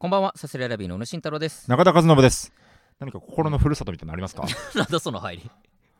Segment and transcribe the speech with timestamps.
[0.00, 1.68] こんばんは、サスレラビーの宇野慎太郎です。
[1.68, 2.52] 中田和信です
[3.00, 4.44] 何か心のふるさとみたいなのありますか？
[4.76, 5.50] なんだその入り。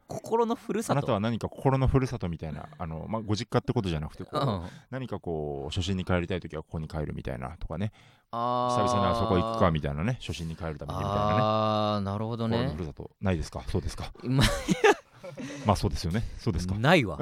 [0.07, 0.99] 心のふるさと？
[0.99, 7.91] あなたは何か心のふるさとみたいなあの、まあ、ご実家ってことじゃなくてこう、うん、何かこう初心に帰りたい時はここに帰るみたいなとかね
[8.31, 12.79] あ久々にあそこ行くかみたたいなね初心に帰るためにみたいなねああー、なるほどね心のふ。
[12.79, 13.65] るさとないですか？
[13.67, 14.13] そうですか？
[14.23, 14.45] ま
[15.67, 17.19] まあそうですよねそうですか、ないわ。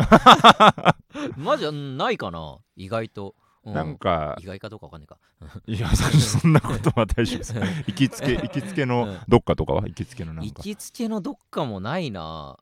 [1.39, 3.35] マジうんないかな意外と。
[3.67, 5.19] うなんか意外かどうかわかんないか。
[5.67, 9.83] いやそんなことは大丈夫です行きつけ行きつけのどっかとかは？
[9.89, 12.59] 行きつけのなん行かきつけのどっかもないな。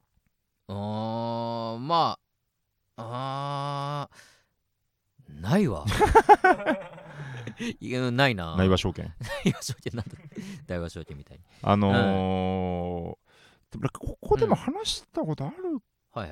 [0.68, 2.18] うーん、ま
[2.96, 5.84] あ、あーないわ。
[7.80, 8.56] いやないな。
[8.56, 9.12] 内和証券
[9.44, 10.12] 大和証券なんだ
[10.66, 11.44] 大和証券みたいに。
[11.62, 13.24] あのー
[13.72, 15.54] でもここでも話したことある。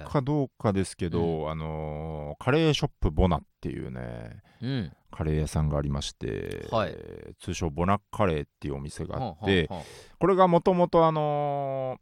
[0.09, 4.93] かどうかですけど、あのーカレーショップボナっていうねうん。
[5.11, 6.95] カレー屋さんがありまして、はい。
[6.97, 9.87] えー通称ボナカレーっていうお店があはって、あはあは
[10.19, 12.01] これがもともとあのー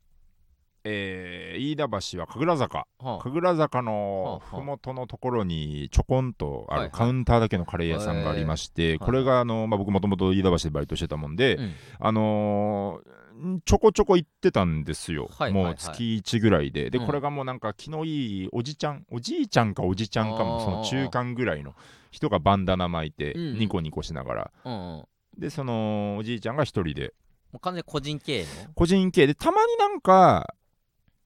[0.85, 2.87] えー飯田橋は神楽坂。
[3.01, 3.19] あはあ。
[3.23, 4.61] 神楽坂のはあはあ。
[4.61, 6.89] 麓のところにちょこんとあはいはい。
[6.91, 11.73] るカウンターだけのカレー屋さんがありまして、いこれがあの、まあ、僕もともと飯田橋でバイトしてたもんで、うん。
[11.99, 13.20] あのーん
[13.65, 15.73] ちょこちょこ行ってたんですよ、はいはいはい。
[15.73, 16.91] もう月1ぐらいで。
[16.91, 17.07] で、うん。
[17.07, 21.75] これがもうなんか気のいいおじちゃんおじいちゃんかおじちゃんかもその中間ぐらいの
[22.11, 23.59] 人がバンダナ巻いてうん。
[23.59, 24.79] ニコニコしながら、うんうん。
[24.79, 27.15] もでそのおじいちゃんが一人で。
[27.53, 28.47] う完全に個人経営の？
[28.75, 30.55] 個人系でたまになんか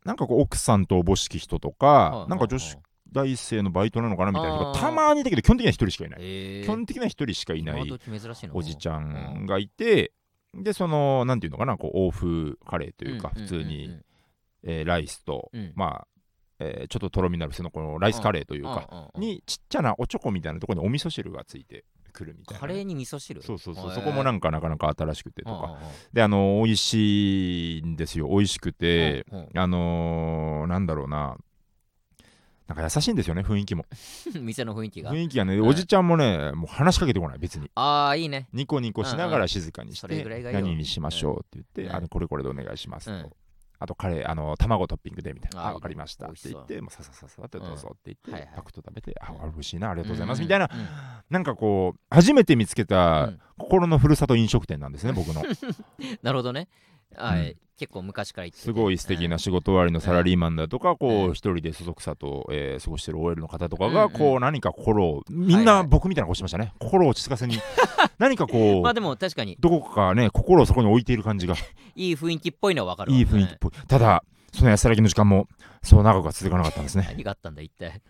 [0.04, 2.76] なんかこう奥さんとおぼしき人とか、はあなんか女子
[3.12, 4.74] 大生のバイトなのかなみたいな人あー。
[4.74, 8.00] がたまにいたけど基本的には一人しかいない、え基本的には一人しかいない
[8.52, 10.12] おじちゃんがいて、
[10.62, 13.96] でそのなんていうのかなこう欧風カレーというか、普通に、
[14.62, 15.72] えーライスと、うん。
[15.74, 16.06] まあ、
[16.58, 22.58] えーちょっととろみのあるそのこのライスカレーというか、にちっちゃなおちょこみたいなところにお味噌汁がついてくるみたいな。
[22.58, 23.42] ね、カレーに味噌汁？
[23.42, 25.78] そうそうそう、そこもなんかなかなか新しくてとか、
[26.12, 28.28] であの美味しいんですよ。
[28.28, 29.48] 美味しくて、うん。
[29.54, 31.36] あのーなんだろうな
[32.66, 33.84] なんか優しいんですよね雰囲気も。
[34.34, 35.12] う ん店の雰囲気が。
[35.12, 37.70] 雰囲気がね、はいおじちゃんもねもう話しかけてこない別に。
[37.74, 38.48] ああいいね。
[38.52, 41.96] ニコニコしながら静かにして何にしましょうって言って、うん。
[41.96, 43.32] あのこれこれでお願いしますと、うん。
[43.78, 45.68] あとカレーあの卵トッピングでみたいな。
[45.68, 46.26] あ分かりました。
[46.26, 48.50] って言ってもうささささってどうぞって言って、はいはい。
[48.56, 50.70] パクッと食べてあうん美味しいなありがとうございます、うんみたいな。
[50.72, 50.88] うん。
[51.28, 53.40] なんかこう初めて見つけうたん。
[53.58, 55.42] 心のふるさと飲食店なんですね僕の。
[56.22, 56.68] なるほどね
[57.16, 57.42] はうん。
[57.44, 59.38] い結構昔からすごい素敵うなん。
[59.40, 67.58] 仕事終わりのサラリーマンだとか、こう一人でそそくさと、えー過ごしてる OL の方とかが、こう何か心をみんな僕みたいな顔してましたね、心を落ち着かせに。
[68.18, 69.56] 何かこう、まあでも確かに。
[69.58, 71.56] どこかね心をそこに置いている感じが。
[71.96, 73.18] いい雰囲気っぽいのはわかるわ。
[73.18, 74.22] いい雰囲気っぽい、ただ
[74.52, 75.48] その安らぎの時間も
[75.82, 77.06] そう長くは続かなかったんですね。
[77.10, 78.00] 何があったんだ一体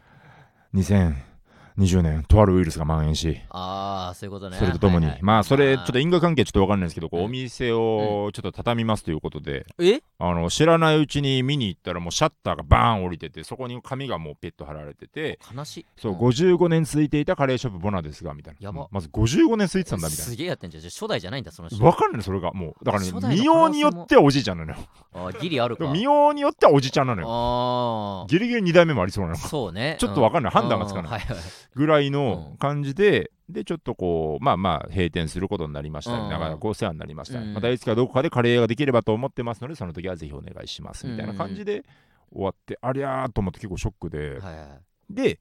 [1.78, 4.56] 2020年とあるウイルスが蔓延しああそういうことね。
[4.58, 5.22] それとともに、はいはい。
[5.22, 10.00] まあそれちょっと因果関係ちょっと分かんないですけど、こううんお店をちょっと畳みますということで、え？
[10.18, 15.86] あの知らないうちに見に行ったらもうシャッターがバーン降りててそこに紙がもうペット貼られてて悲しい。
[15.96, 16.16] そう、ん。
[16.16, 18.60] 55年続いていたカレーショップボナですがみたいな。
[18.60, 18.82] やば。
[18.82, 20.82] うんまず55年続いてたんだみたいすげえやってんじゃん。
[20.84, 21.82] 初代じゃないんだその人。
[21.82, 24.78] な分かんないそれがもうだから初ね見ようによってはおじいちゃんなのよ。
[25.12, 25.90] あーギリあるか。
[25.90, 27.28] 見ようによってはおじちゃんなのよ。
[27.28, 29.34] あギリギリ2代目もありそうなの。
[29.34, 29.96] あそうね。
[29.98, 30.52] ちょっとわかんない。
[30.52, 31.04] 判断がつかない。
[31.04, 31.10] うん。
[31.12, 31.38] はいはい
[31.74, 36.30] ぐらいの感じで、でちょっとこうまあまあ閉店することになりました、うん。
[36.30, 37.54] なかなかお世話になりました、うん。
[37.54, 41.84] またいつかどこかでカレー屋ができればと思ってますのでその時はぜひお願いしますみたいな感じで
[42.32, 44.68] 終わって、ありゃーと思って結構ショックで、はいはい
[45.10, 45.38] で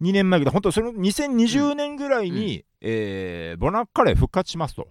[0.00, 4.88] 2年前ぐらい本当その2020年ぐらいに、えーボナッカレー復活しますと。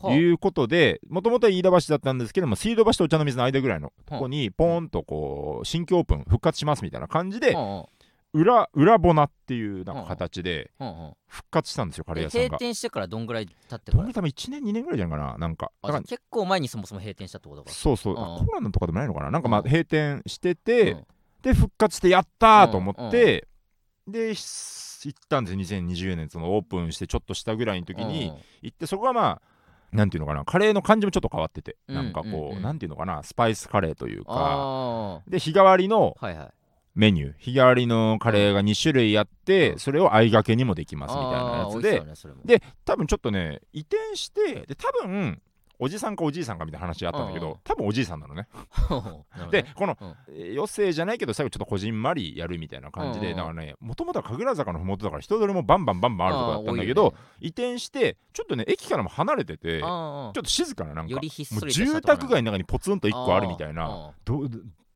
[0.00, 0.14] はあ。
[0.14, 7.88] いうことでもともとは飯田橋だったんですけども水道橋とお茶の水の間ぐらいのとこにポーンとこう新規オープン復活しますみたいな感じでは
[8.34, 10.70] 裏裏ボナっていうなんか形で
[11.26, 12.46] 復活したんですよカレーえ屋さんが。
[12.46, 15.38] 閉店してからどんぐらい経ってどんぐらい多分1年2年ぐらいじゃないかな？
[15.38, 15.72] なんか。
[16.06, 17.70] 結構前にそもそも閉店したってことか。
[17.70, 18.14] そうそう。
[18.14, 19.30] コロナとかでもないのかな？
[19.30, 21.06] なんかまあうん閉店してて、うん。
[21.42, 23.46] で復活してやったーと思って、
[24.06, 26.28] でし行ったんですよ2020年。
[26.28, 29.42] そのオープンしてちょっとしたぐらいの時に行ってそこがまあ
[29.96, 30.44] なんていうのかな？
[30.44, 33.22] カレーの感じもちょっと変わってて、うんなんかこう、なんていうのかな？
[33.22, 34.32] スパイスカレーというか。
[34.32, 36.48] あで日替わりのあはいはい
[36.98, 37.34] メニュー。
[37.38, 39.78] 日替わりのカレーが2種類あって、うん。
[39.78, 42.00] それを相掛けにもできますみたいなやつで。
[42.00, 42.06] ね
[42.44, 45.40] で多分ちょっとね移転してで多分
[45.80, 48.48] おじさんかおじいさんかみたいな話があったんだけど、多分おじいさんなのね。
[49.52, 49.96] でこの、
[50.28, 57.16] 余生じゃないけど最後ちょっとこじんまりやるみたいな感じで、だからねもともとは神楽坂のふもとだから人通りもバンバンバンバンあるとこだったんだけど、ね。
[57.40, 64.48] 移転してちょっとね駅からも離れててちょあっと静かななんかもそう住宅街の中にポツンと1個あるみたいなあど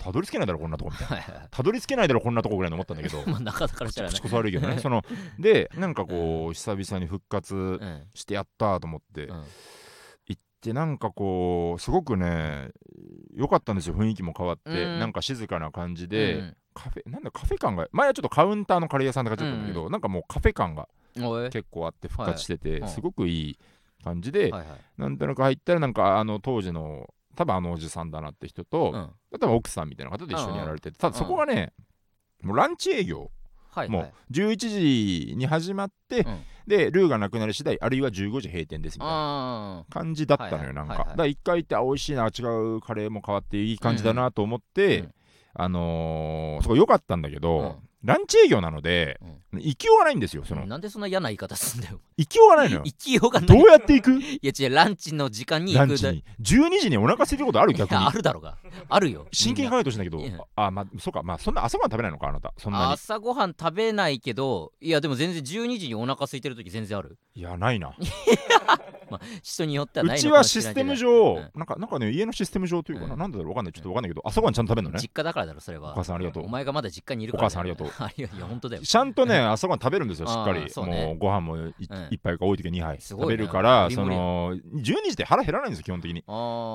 [0.03, 3.23] たどり着けないだろこんなとこみたいなたどり着けないだろこんなとこぐらいに思ったんだけど。
[3.31, 4.79] まあ中だからしたらね口こそ悪いけどね。
[4.79, 5.03] その
[5.39, 8.07] でなんかこう久々に復活うん。
[8.15, 9.45] してやったと思って、うん。
[10.63, 12.71] てなんかこうすごくね
[13.35, 13.95] 良かったんですよ。
[13.95, 14.99] 雰囲気も変わって、うん。
[14.99, 16.57] なんか静かな感じうで、ん。
[16.75, 20.89] カフェなんだカフェ感が前はちょっとカウンターのカレー屋さんとかちょっとんだけど、なんかもうカフェ感が
[21.51, 22.91] 結構あって復活してて、はい。
[22.91, 23.59] すごくいい
[24.03, 24.81] 感じで、はいはい。
[24.97, 29.11] なんとなく入ったらなんかあの当時の多分あのおじさんだなって人と、うん。
[29.41, 31.19] 多分奥さんみたいな方と一緒にやられててただうん。
[31.19, 31.73] そこがね、
[32.43, 33.19] もうランチ営業。
[33.19, 33.31] も
[33.69, 33.89] はい。
[33.89, 36.43] はうい11時に始まって、うん。
[36.67, 39.15] でルーがなくなり次第あるいは15時閉店ですみたいな
[39.81, 42.43] あ感じだったのよ、なんか、だから一回行ってあ美味しいな違
[42.77, 45.15] うカレーも変わっていい感じだなと思って、うん。
[45.55, 49.21] あのー、そこ良かったんだけど、うんランチ営業なので、
[49.53, 52.01] 行きようがないんですよその、なんでそんな嫌な言い方すんだよ。
[52.17, 52.83] 行きようがないのよ。
[52.85, 53.49] 行きようがない。
[53.49, 54.21] どうやって行く？
[54.21, 55.87] いや違うランチの時間に行く。
[55.87, 56.25] だランチに。
[56.41, 57.97] 12時にお腹空いてることある逆に。
[58.05, 58.57] あるだろうが。
[58.89, 59.27] あるよ。
[59.33, 61.23] 真剣に考えてほしいんだけどあまあそうか。
[61.23, 62.53] まあそんな朝ごはん食べないのかあなた。
[62.59, 62.93] そんなに。
[62.93, 67.19] 朝ごはん食べないけどいやでも全然12時にお腹空いてる時全然ある。
[67.35, 67.95] いやないな。
[69.43, 70.97] 人によってはうないのかもちはシしれないけど。
[70.97, 71.51] ステム上、うん。
[71.55, 73.21] なんかなんかね家のシステム上というかな、うん。
[73.21, 73.73] なんだろうわかんない。
[73.73, 75.01] ちょっとわかんないけど朝ごはんちゃんと食べるのね。
[75.01, 76.45] 実家だからだろそれおは母さんありがとう。
[76.45, 78.83] お前がまだ実家にいるからお母さんありがとうあいやいや本当だよ。
[78.83, 81.73] ちゃんとね朝ごはん食べるんですよ しっかあり、もうご飯も
[82.11, 86.23] 一杯か多い時は2杯食べるからその12時って腹減らないんですよ基本的に。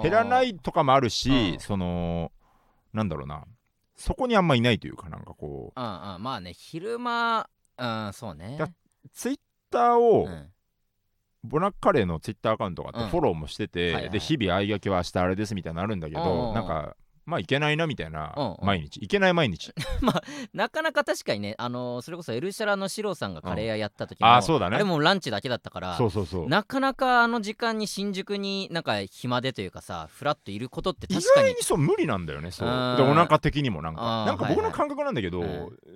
[0.03, 1.59] 減減らないとかもあるし、うん。
[1.59, 2.31] その
[2.93, 3.43] なんだろうな。
[3.95, 5.79] そこにあんまいないというかなんかこう。
[5.79, 6.23] うんうん。
[6.23, 8.55] まあね昼間うんそうね。
[8.57, 8.69] だ
[9.13, 10.49] ツイッターを、うん。
[11.43, 13.09] ボナッカレーのツイッターアカウントがあってうん。
[13.09, 16.95] フォローもしてて、で日々相掛けは明日あれですみたいなのあるんだけど、なんか
[17.27, 18.33] まあいけないなみたいな、
[18.63, 18.97] 毎日。
[19.03, 19.73] いけない毎日。
[20.53, 24.77] なかなか確かにねあのーそれこそエルシャラのシロさんがカレー屋やった時もああそうだね。
[24.77, 26.47] あれもランチだけだったからそうそうそう。
[26.47, 31.49] なかなかあの時間に新宿になんか暇でというかさフラッといることって意確かに。
[31.49, 32.69] 外にそう無理なんだよねそう。
[32.69, 34.25] うんでお腹的にもなんか。
[34.25, 34.63] なんか僕のはい。
[34.63, 35.47] はい感覚なんだけど、うん。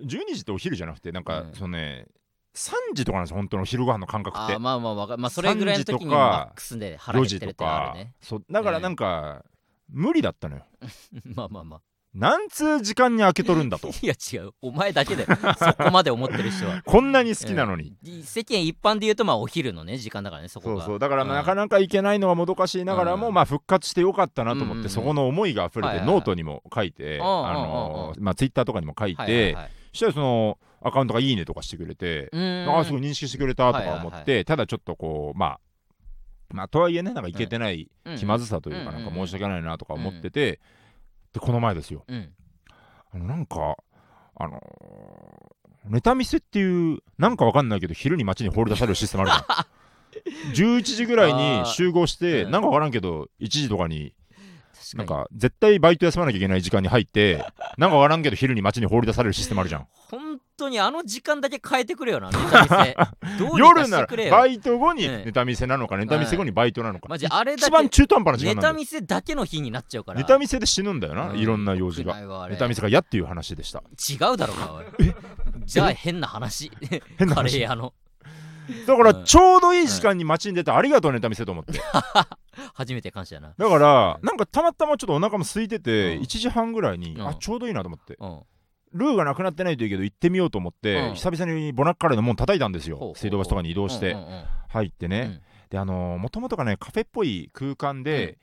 [0.05, 1.53] 12時ってお昼じゃなくてなんか、うん。
[1.53, 2.07] そのね
[2.55, 4.53] 3時とかなんですよ本当の昼ご飯の感覚って。
[4.53, 8.13] あーまあまあわかまあそれぐらいの時に3時とかマックスで腹4時と減ってるってのはわかるね。
[8.21, 9.45] そうだからなんか、
[9.91, 10.65] 無理だったのよ。
[11.35, 11.81] まあまあまあ。
[12.13, 13.87] なんつう時間に開けとるんだと。
[14.03, 14.51] いや違う。
[14.61, 16.81] お前だけでそこまで思ってる人は。
[16.85, 20.81] こんなに好きなのに、うん世間一般で言うとまあお昼のね時間だからねそこが。
[20.81, 20.99] そうそう。
[20.99, 21.29] だからうん。
[21.29, 23.33] なかなかいけないのはもどかしいながらも、うん。
[23.33, 24.77] まあ復活してよかったなと思って、うん。
[24.79, 32.29] うんうんそこの思いが溢れてノートにも書いて、うんあのまあツイッターとかにも書いて、はいはいはいそしたらそのアカウントがいいねとかしてくれて、
[32.67, 35.59] ああすごい認識してくれたとか思って、はいはいはただちょっとこうまあ
[36.53, 38.17] まあとはいえねなんかいけてないうん。
[38.17, 40.59] 気まずさというか、うんなんか申し訳ないなとか思ってて、
[41.33, 42.03] でこの前ですよ。
[42.07, 42.29] うん。
[43.13, 43.77] あのなんか
[44.35, 49.65] あのーネタ見せっていうなんかわかんないけど昼に街に放り出されるシステムあるじゃん。
[50.53, 52.51] 11時ぐらいに集合して、うん。
[52.51, 54.13] なんかわからんけど1時とかに
[54.95, 57.45] なん確か絶対バイト休まなきゃいけない時間に入って
[57.77, 59.87] なんかわからんけど昼に街に放り出されるシステムあるじゃん。
[60.09, 62.95] 本当にあの時間だけ変えてくれよな ネタ見せ。
[63.57, 68.73] 夜ならバイト後にうんネタ見せなのかネタ見せ後にバイトなのか、マジあれだ一番け中途半端な時ネ間なんだよ。
[68.73, 70.19] タ見せだけの日になっちゃうから。
[70.19, 71.37] ネタ見せで死ぬんだよな、うん。
[71.37, 72.47] いろんな用事が。
[72.49, 73.83] ネタ見せが嫌っていう話でした。
[74.09, 74.85] 違うだろうがおい。
[75.65, 76.69] じゃあ変な話。
[76.69, 77.93] カレー変な話屋の。
[78.87, 79.25] だからうん。
[79.25, 81.79] ちょうどいい時間に街に出てありがとうネタ見せと思って。
[82.73, 83.53] 初めて感謝やな。
[83.57, 86.23] だからなんかたまたまちょっとお腹も空いててうん。
[86.23, 87.27] 1時半ぐらいにうん。
[87.27, 88.15] あちょうどいいなと思って。
[88.19, 88.39] うん
[88.93, 91.15] ルーがなくなってないといいけど行ってみようと思ってうん。
[91.15, 93.13] 久々にボナッカレーの門叩いたんですよ。
[93.15, 94.15] 水道橋とかに移動して。
[94.69, 95.41] 入ってね。
[95.69, 98.37] であのもともとがねカフェっぽい空間で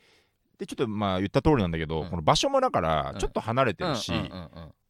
[0.59, 2.11] でちょっとまあ言った通りなんだけどうん。
[2.11, 3.19] この場所もだからうん。
[3.19, 4.13] ちょっと離れてるし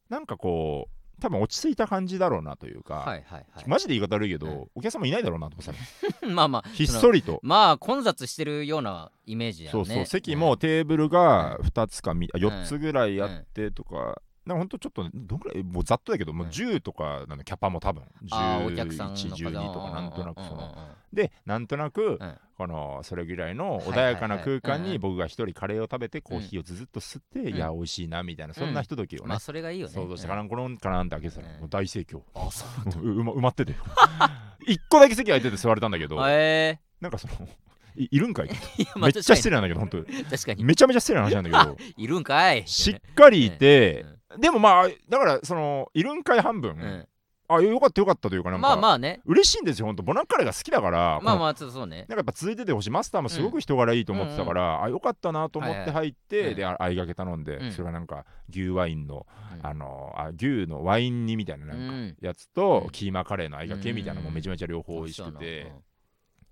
[0.09, 3.63] なんかこう多分落ち着いた感じだろうなというか、はいはいはい。
[3.67, 4.67] マジで言い方悪いけど、うん。
[4.75, 9.85] お客様いないだろうなと思って まあまあひっそりと、まあ混雑してるようなイメージだよね。
[9.85, 16.51] そうそう席もテーブルが2つかみあん4つぐらいあってとか、なんかほんとちょっとどんぐらいもうざっとだけど、もううん。
[16.51, 18.03] 10とかなのキャパも多分。
[18.31, 22.37] あーお客さんの数1112とかなんとなくその、うんうんうんでなんとなく、うん。
[22.55, 24.91] このそれぐらいの穏やかな空間うんうん。
[24.91, 27.55] に僕が一人カレーを食べてコーヒーをずっと吸って、うん。
[27.55, 29.93] いや美味しいなみたいなそんなひとときをね、まあそれがいいよね。
[29.93, 32.21] 想像してうんカランコロンカランって開けてたら、大盛況。
[32.35, 32.65] あそ
[32.99, 33.75] う埋まってて
[34.67, 36.17] 一個だけ席空いてて座れたんだけど。
[36.27, 37.47] えなんかその
[37.95, 38.49] いいるんかい
[39.01, 40.63] めっちゃ失礼なんだけど本当確かに。
[40.63, 41.77] めちゃめちゃ失礼な話なんだけど。
[41.97, 47.07] いるんかいしっかりいて、うんでもまあだからそのいるんかい半分、うん
[47.51, 49.21] あよかったよかったというかなんか、まあまあね。
[49.25, 50.03] 嬉しいんですよ本当。
[50.03, 51.97] ボナッカレーが好きだからまああまあそうね。
[52.01, 52.91] なんかやっぱ続いててほしい。
[52.91, 56.45] マスターもすごく人柄いいと思ってたから、あよかったなと思って入って、はい。
[56.45, 56.55] はい。
[56.55, 57.71] であ相掛け頼んで、うん。
[57.71, 62.17] それがなんか牛ワインの、うんあのあ牛のワイン煮みたいななんかうん。
[62.21, 62.91] やつと、うん。
[62.91, 65.71] キーマカレーの相掛けみたいなのもめちゃめちゃ両方美味しくて、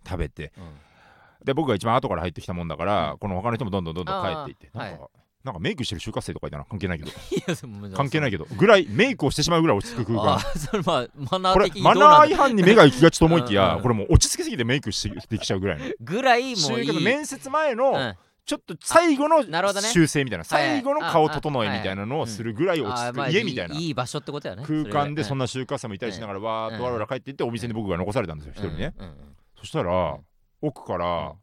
[0.04, 0.64] 食べてうん。
[0.64, 0.72] うん。
[1.46, 3.18] で僕が一番後から入ってきたもんだから、うん。
[3.20, 5.10] この他の人もどんどんどんどん帰っていってなんか、
[5.48, 7.12] なんかメイクしてる就活生とかいたな関係ないけど。
[7.96, 8.46] 関係ないけど。
[8.58, 15.86] ぐらいメイクをしてしまうぐらい落ち着く空あ間ーそれまあマナー的にどマナー違反に目が行きがちと思いきや、うんうんこれもう落ち着きすぎてメイクしてできちゃうぐらいの。
[16.02, 17.04] ぐらいもういい。
[17.04, 18.16] 面接前の、うん。
[18.46, 19.44] ちょっと最後の
[19.82, 20.46] 修正みたいな。
[20.46, 20.62] はい。
[20.62, 23.32] はい最後の顔整えみたいなのをするぐらい落ち着く。
[23.32, 23.76] 家みたいな。
[23.76, 24.64] いいい場所ってことやね。
[24.68, 28.94] 空間でそんなな就活生もいたりしながらわーっとわらわら帰っていってお店に僕が残されたんですよ一人ね。
[29.58, 30.20] そしたらん
[30.62, 31.00] 奥かうん。
[31.00, 31.34] ら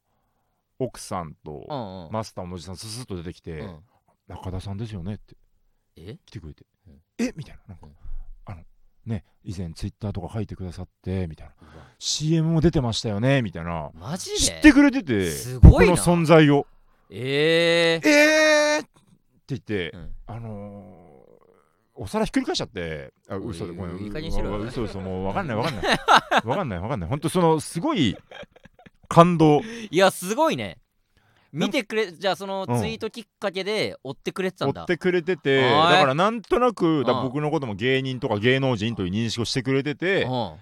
[0.78, 3.78] 奥さんとマスターのおじさんススッと出てきてうん
[4.28, 5.36] 中田さんですよねって。
[5.96, 6.16] え？
[6.26, 6.64] 来てくれて。
[6.86, 6.94] うん。
[7.18, 7.32] え？
[7.36, 7.62] みたいな。
[7.68, 7.92] なんかうん。
[8.46, 8.62] あの
[9.06, 11.54] ね以前ツイッターとか書いてくださってみたいな。
[11.98, 13.42] CM も出てましたよね？
[13.42, 13.90] みたいな。
[13.94, 14.36] マジで？
[14.38, 15.30] 知ってくれてて。
[15.30, 15.94] すごいな。
[15.94, 16.66] 僕の存在を。
[17.10, 18.82] えええー？
[18.82, 18.90] って
[19.48, 20.10] 言ってうん。
[20.26, 21.04] あのー
[21.96, 23.14] お皿ひっくり返しちゃって。
[23.28, 23.98] あ嘘でごめん。
[23.98, 25.98] いい加減にしろ嘘嘘もうわかんないわかんない。
[26.44, 27.08] わかんない わかんない。
[27.08, 28.16] 本当そのすごい
[29.06, 29.60] 感動。
[29.92, 30.78] いやすごいね
[31.54, 32.78] 見てくれじゃあそのうん。
[32.78, 34.82] ツイートきっかけで追ってくれてた追んだ。
[34.82, 35.70] ってくれててだ
[36.00, 40.52] からなんとなくだうん僕のことも芸人とか芸能人という認識をしてくれててうん。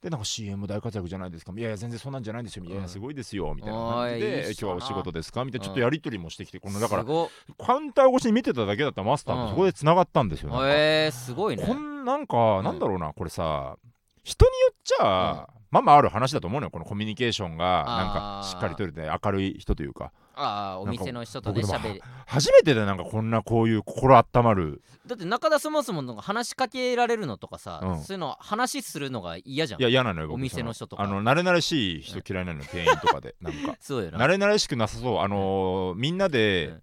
[0.00, 1.52] でなんか CM 大活躍じゃないですか。
[1.56, 2.64] いやいや全然そんなんじゃないんですよ。
[2.64, 5.44] いやいうんやすごいですよみたいな感じで今日はお仕事ですか？
[5.44, 9.44] みたいなちょっとやり取りもしてきてこのだからカウンター越しに見てただけだったマスターうん。
[9.46, 10.68] とそこでつながったんですよなんか。
[10.72, 11.64] えー、すごいね。
[11.66, 13.76] こんなんかなんだろうなこれさ
[14.22, 17.84] 人によっちゃまあまあある話だと思うのよこのコミュニケーションが。
[17.86, 22.02] なんかしっかりとれて明るい人というかああお店の人とねなんか僕喋り。
[22.26, 24.82] 初めてでなんかこんなこういう心温まる。
[25.06, 28.02] だって中田そもそもなんか話しかけられるのとかさ、うん。
[28.02, 29.80] そういうの話するのが嫌じゃん。
[29.80, 31.02] いや嫌なのよ僕お店の人とか。
[31.02, 33.34] あの慣れ慣れしい人嫌いなのよ店員とかで。
[33.42, 34.18] なんかそうよな。
[34.18, 35.18] 慣れ慣れしくなさそう。
[35.20, 36.82] あのーみんなうでん。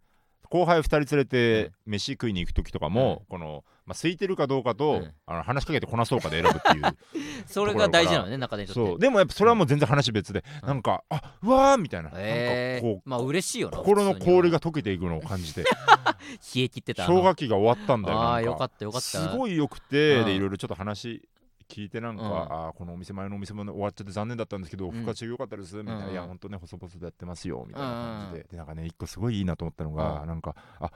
[0.50, 6.98] 後輩2人連れて飯食いに行く時とかもうこのまあ空いてるかどうかとうんあの話しかけてこなそうかで選ぶっていう。
[7.46, 9.00] それが大事なのね中田にとってそう。
[9.00, 10.68] でもやっぱそれはもう全然話別でうん。
[10.68, 12.10] なんかあうわーみたいな。
[12.10, 15.64] なんかえこー、まあ嬉しいような心の氷がが溶けていくのを感じて。
[16.56, 17.06] 冷え切ってた。
[17.06, 19.08] 氷河期が終わったんだよああーなんよかったよかった。
[19.08, 20.26] すごいよくてうん。
[20.26, 21.28] でいろいろちょっと話
[21.70, 22.32] 聞いてなんか、うん。
[22.32, 24.92] あーこのお店前のお店も終わっちゃって残念だったんですけど、ん。
[24.92, 26.12] 復活中よかったですみたいな、うん。
[26.12, 28.48] いや本当ね細々とやってますよみたいな感じで、うん。
[28.52, 30.28] でなんかね一個すごいいいなと思ったのが、うん。
[30.28, 30.92] なんかあ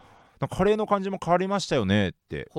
[0.48, 2.50] カレーの感じも変わりましたよねって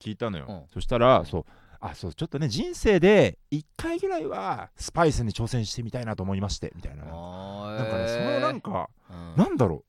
[0.00, 1.44] 聞いたのよ、うん、そしたら、そう。
[1.80, 7.04] あそうちょっとね人生で1回ぐらいはスパイスに挑戦してみたいなと思いましてみたいな。
[7.04, 9.88] なんかね、そのなんか、うん、なんだろう。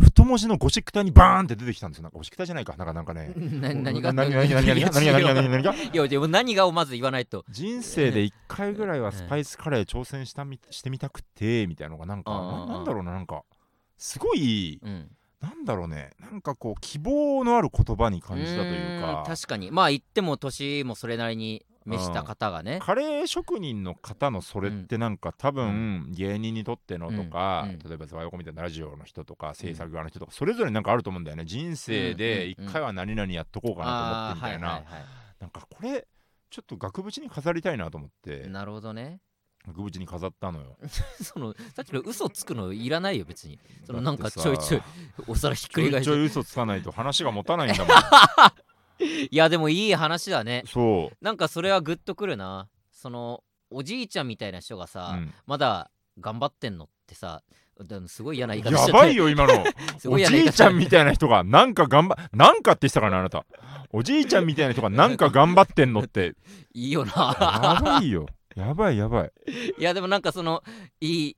[0.00, 2.02] 太文字のゴシック体にバーンって出てきたんですよ。
[2.04, 2.76] なんかゴシック体じゃないか。
[2.76, 3.32] なんかなんかね。
[3.36, 5.74] 何が何が何が何が何が何が何が
[6.08, 7.44] でも何がをまず言わないと。
[7.48, 12.30] 人生で1回ぐらいはスパイスカレー挑戦したみしてみたくてみたいなのがなんか
[12.68, 13.12] なんだろうな。
[13.12, 13.44] なんか
[13.96, 15.10] すごい、うん。
[15.40, 16.10] なんだろうね。
[16.20, 19.70] なんかこう希望のある言葉に感じたというーかん確かに。
[19.70, 22.80] まあ言っても年もそれなりに召した方がね。
[22.82, 27.78] カレー職人の方のそれってなんか多分芸人にとってのとか、うんうん。
[27.78, 31.44] 例えばザワヨコみたいなラジオの人とか制作側の人とかそれぞれなんかあると思うんだよね。
[31.44, 35.04] 人生で1回は何々やっとこうかなと思ってみたいな、あーはいはい
[35.38, 36.06] なんかこれ
[36.50, 38.40] ちょっと額縁に飾りたいなと思って。
[38.40, 39.20] はいなるほどね
[39.68, 40.76] 額縁に飾ったのよ。
[41.22, 43.58] そのさっきの嘘つくのいらないよ別に。
[43.86, 44.82] そのなんかちょいちょい
[45.26, 46.10] お皿ひっくちょり返して。
[46.10, 47.90] いちょい嘘つかないと話が持たないんだも
[49.00, 50.60] いやでもいい話だね。
[50.60, 51.24] んそう。
[51.24, 52.68] なんかそれはグッとくるな。
[52.90, 55.34] そのおじいちゃんみたいな人がさ、うん。
[55.46, 57.42] まだ頑張ってんのってさ
[58.08, 59.64] すごい嫌な言い方しちゃやばいよ今の。
[60.10, 63.46] おじいちゃんみたいな人がなんか頑張なんかって言ってたからねあなた。
[63.92, 66.34] おじいちゃんみたいな人がなんか頑張ってんのって。
[66.74, 68.26] いいよやなばいよ
[68.58, 69.32] やばいやばい。
[69.78, 70.62] いやでもなんかその
[71.00, 71.36] いい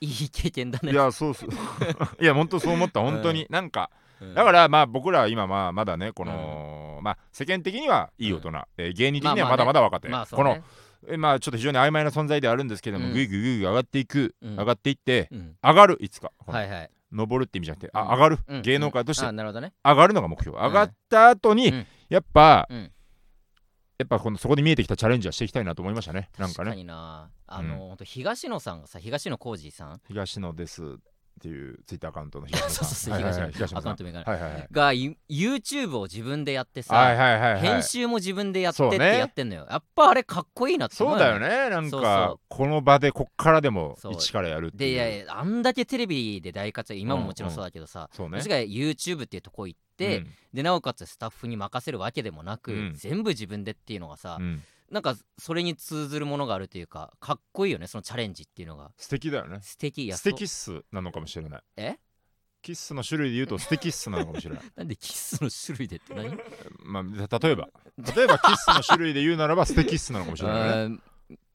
[0.00, 0.92] いいい経験だね。
[0.92, 1.50] いやそうそう
[2.20, 4.34] いや本当そう思った本当に、なんかうん。
[4.34, 10.62] だからまあ僕らは今まあまだねこの、まあ世間的にはいい大人、えー芸人的にはまだまだ若手、このまあそうね。
[11.08, 13.12] えまあちょっと非常に曖昧な存在ではあるんですけども、うん。
[13.12, 14.56] ぐいぐいぐい上がっていく、うん。
[14.56, 15.56] 上がっていってうん。
[15.62, 16.90] 上がるいつか、このはいはい。
[17.12, 18.62] 登るって意味じゃなくて、うんあ上がる、うん。
[18.62, 19.72] 芸能界としてあなるほどね。
[19.84, 20.56] 上がるのが目標。
[20.58, 21.86] 上がった後に、うん。
[22.08, 22.90] やっぱ、うん
[23.98, 26.28] やっぱこのそこで見えてきたチャレンジはしていきたいなと思いましたね。
[26.38, 27.30] なんか確かねにな。
[27.46, 30.00] あの、ほんと東野さんがさ東野幸治さん？
[30.08, 30.98] 東野です
[31.38, 32.84] っていうツイッターアカウントの 東野さん。
[32.84, 33.78] そうそうそうはいはいはい東野東野さん。
[33.78, 34.68] アカウント名がはいはいはい。
[34.70, 37.60] がユ YouTube を自分でやってさ、はいはいはいはい。
[37.60, 44.92] 編集も自分でやってってやってんのよ、やっぱあれかっこいいなって思そうだよねなんかこの場でこっからでも一からやるってでいう。
[44.94, 48.40] いやいやあんだけテレビで大活躍今ももちろんそうだけどさ、そうね。
[48.40, 50.30] 私が YouTube っていうとこ行って、うん。
[50.54, 52.94] でなおかつスタッフに任せるわけでもなく、うん。
[52.94, 58.92] 全部自分でっていうのがさ、うんなんかそれに通ずるものがあるというかかっこいいよねそのチャレンジっていうのが。
[58.96, 59.58] 素敵だよね。
[59.62, 60.04] 素敵。
[60.04, 61.62] いや素敵っすなのかもしれない。
[61.76, 61.96] え？
[62.62, 64.62] キッスの種類で言うと素敵っすなのかもしれない。
[64.74, 66.36] なんでキスの種類でって何？
[66.84, 67.68] まあ例えば。
[67.98, 70.82] 例えばキッスの種類で言うならば素敵っすなのかもしれないね。
[70.84, 71.02] うん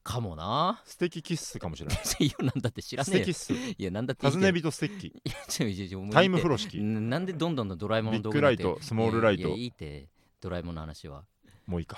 [0.04, 0.82] かもな。
[0.84, 1.98] 素敵キッスかもしれない。
[2.18, 3.24] いやなんだって知らねえよ。
[3.24, 3.52] 素敵っす。
[3.54, 9.48] いやなんだって尋ね人ステッキいやちょいちょいタイム風呂敷んなんでどんどんどんドラえもんのビッグライトスモールライト。
[9.50, 10.08] いいって。
[10.40, 11.24] ドラえもんの話は
[11.72, 11.96] もういいか。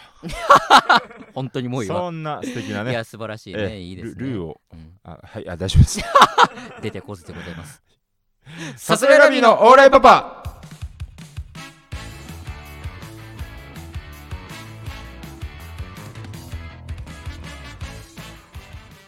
[1.34, 1.98] 本当にもういいわ。
[1.98, 4.14] そんな素敵ないねや素晴らしいえねいいですね。
[4.14, 4.60] ルルーを。
[4.72, 4.92] うん。
[5.02, 6.00] あはいあ大丈夫です。
[6.80, 7.82] 出てこずでございます。
[8.76, 10.40] さすらいラビーのオーライパパ。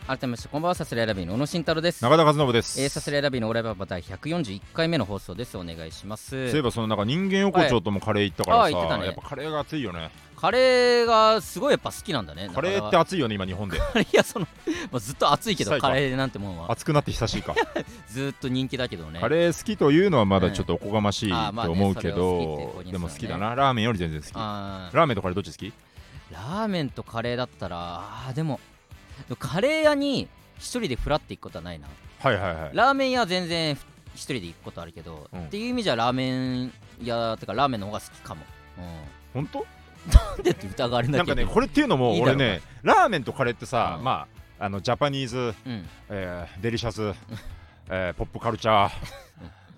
[0.08, 2.02] 改めましてこんばんはさすらいラビーの小野慎太郎です。
[2.02, 2.80] 中田和信です。
[2.80, 5.58] えー、さすらいラビーのオーライパパ第141回目の放送です。
[5.58, 6.48] お願いします。
[6.48, 9.02] そういえばそのなんか人間横丁ともカレー行ったからはいあ行ってたね。
[9.02, 12.50] さやっぱカレーが熱いよねカレーがすごいやっぱ好きなんだね。
[12.54, 13.78] カレーって熱いよね今日本で。
[14.00, 14.46] いやその、
[14.90, 17.54] まあ、ずっと暑いけどカレーなんてもんは熱くなって久しいか。
[18.08, 19.18] ずっと人気だけどね。
[19.20, 22.84] カレー好きというのはまだちょっとおこがましいうんと思うけそれを好きって公認するのはね。
[22.84, 23.54] どでも好きだな。
[23.54, 24.34] ラーメンより全然好き。
[24.34, 25.72] ラーメンとカレーどっち好き？
[26.30, 28.60] ラーメンとカレーだったらあーでも
[29.38, 30.28] カレー屋に
[30.58, 31.88] 一人でフラって行くことはないな。
[32.18, 32.70] はいはいはい。
[32.74, 33.78] ラーメン屋は全然
[34.14, 38.42] 一人で行くことあるけど、うんっていう意味じゃラーメン屋ってかラーメンの方が好きかも、
[39.34, 39.66] うん、本当
[40.12, 41.36] なんでって疑われなきゃいけない。
[41.36, 44.04] なんかねこれっていうのも俺ねラーメンとカレーってさうん。
[44.04, 44.26] ま
[44.58, 45.88] ああのジャパニーズうん。
[46.08, 47.14] えーデリシャス
[47.90, 48.90] えーポップカルチャー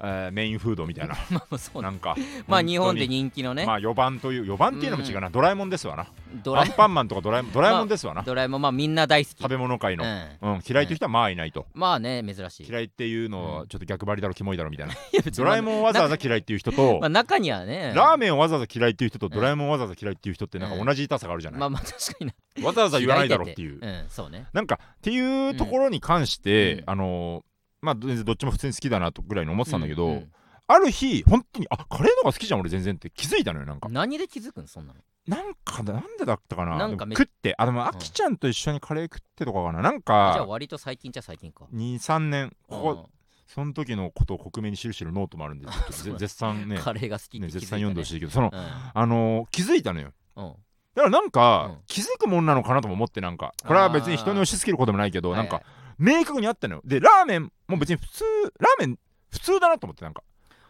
[0.00, 1.14] えーメインフードみたいな。
[1.30, 1.82] まあまあそうね。
[1.82, 5.30] なんかまあ日本でに人気のね、まあ4番という4番っていうのも違うな。
[5.30, 6.06] ドラえもんですわな。
[6.42, 8.22] ドラアンパンマンとかドラえもんドラえもんですわな。
[8.22, 9.42] ドラえもんまあみんな大好き。
[9.42, 10.04] 食べ物界の。
[10.04, 10.60] うん、うん。
[10.68, 11.66] 嫌いという人はまあいないと。
[11.74, 12.66] まあね珍しい。
[12.68, 14.94] 嫌いっていうのはちょっと逆張りだろキモいだろみたいな。
[15.36, 17.92] ドラえもんをわざわざ嫌いっていう人と まあ中にはね。
[17.94, 21.60] ラーメンをわざわざ嫌いっていう人とドラえもんをわざわざ嫌いっていう人ってなんか同じ痛さがあるじゃない。
[21.60, 22.26] まあまあ確かに
[22.60, 22.66] な。
[22.66, 23.78] わざわざ言わないだろっていう。
[23.80, 24.46] うんそうね。
[24.52, 26.82] なんかっていうところに関して、うん。
[26.86, 27.47] あのー
[27.80, 30.32] まあ全然どっちも普通に好きだなとぐらいに思ってたんだけど、うんうん
[30.70, 33.88] ある日本当にあカレーの方が好きじゃん俺全然って気づいたのよなんか。
[33.88, 35.00] 何で気づくんそんなの？
[35.26, 36.78] なんかなんでだったかな？
[36.90, 39.80] 食ってあでもあきちゃんと一緒にカレー食ってとかかな？
[39.80, 41.64] なんじゃあか割と最近じゃ最近か。
[41.72, 43.06] 23年ここ、うん。
[43.46, 46.76] その時のことを克明に記してるノートもあるんでちょっとぜ絶賛ね。
[46.76, 50.08] カレーが好きね気づいた絶賛読んでほしいけどその、うあのー気づいたのよ。
[50.08, 50.52] んうん。
[50.94, 51.78] だからなんか、うん。
[51.86, 53.54] 気づくもんなのかなとも思ってなんか。
[53.66, 55.64] これは別に人に押し付けることもないけどなんかはい
[55.98, 56.82] 明確にあったのよ。
[56.84, 58.24] でラーメンも別に普通
[58.58, 58.98] ラーメン
[59.30, 60.22] 普通だなと思ってなんか。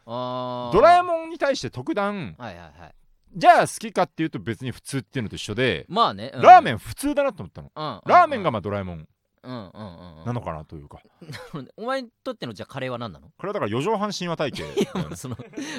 [0.06, 2.94] ドラえもんに対して特段はいはいはい。
[3.36, 6.42] じゃあ好きかっていうと別に普通っていうのと一緒で、まあね、うん。
[6.42, 9.08] ラーメン普通だなと思ったの、うんうんラーメンがまあドラえもん。
[9.40, 10.98] なのかなというか、
[11.54, 13.28] うんお前にとってのじゃあカレーは何なの？
[13.28, 14.64] これはだから四畳半神話体系。
[15.14, 15.36] その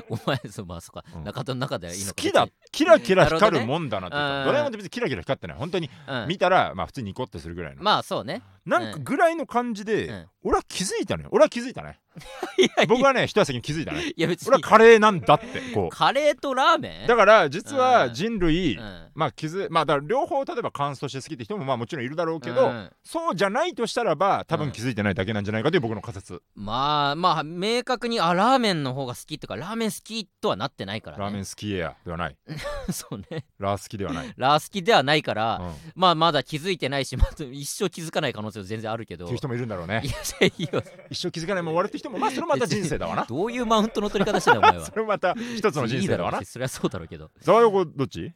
[0.10, 1.24] お前そうまあそっか、うん。
[1.24, 4.30] 中田の中ではいいのか好きだキラキラ光るもんだなというか。
[4.30, 5.58] なるほどねドラえもんって別にキラキラ光ってない。
[5.58, 6.28] 本当にうん。
[6.28, 10.26] 見たらまあ普通にニコってするぐらいの、まあそうねなんかぐらいの感じで、うん。
[10.42, 11.30] 俺は気づいたのよ。
[11.34, 12.00] 俺は気づいたね。
[12.88, 14.14] 僕はね一足先に気づいたね。
[14.16, 14.50] いや別に。
[14.50, 17.06] 俺はカレーなんだってこカレーとラーメン？
[17.06, 18.14] うだから実うはん。
[18.14, 19.10] 人類、うん。
[19.14, 22.92] まあ気づまあだから両方例えば乾燥して好きって人もまあもちろんいるだろうけど、うん。
[23.04, 31.24] そうじゃないとしたらば多分気づいてないだけなんじゃないかという僕の仮説、まあまあ明確にあラーメンの方が好きとかラーメン好きとはなってないからね。
[31.24, 32.38] ラーメン好きやではない。
[32.92, 33.46] そうね。
[33.60, 35.62] ラー好きではない、ラー好きではないから、
[35.96, 39.26] まあまだ気づいてないし、まだ一生気づかない可能性は全然あるけど。
[39.26, 40.02] ていう人もいるんだろうね。
[40.04, 43.26] いやいやい一生気づかないまま終わるって人もまあそれまた人生だわな。
[43.26, 44.86] どういうマウントの取り方してんだお前は。
[44.88, 46.38] それまた一つの人生だわな。
[46.38, 47.32] いいろそりゃそうだろうけど。
[47.42, 48.34] ざわ横どっち？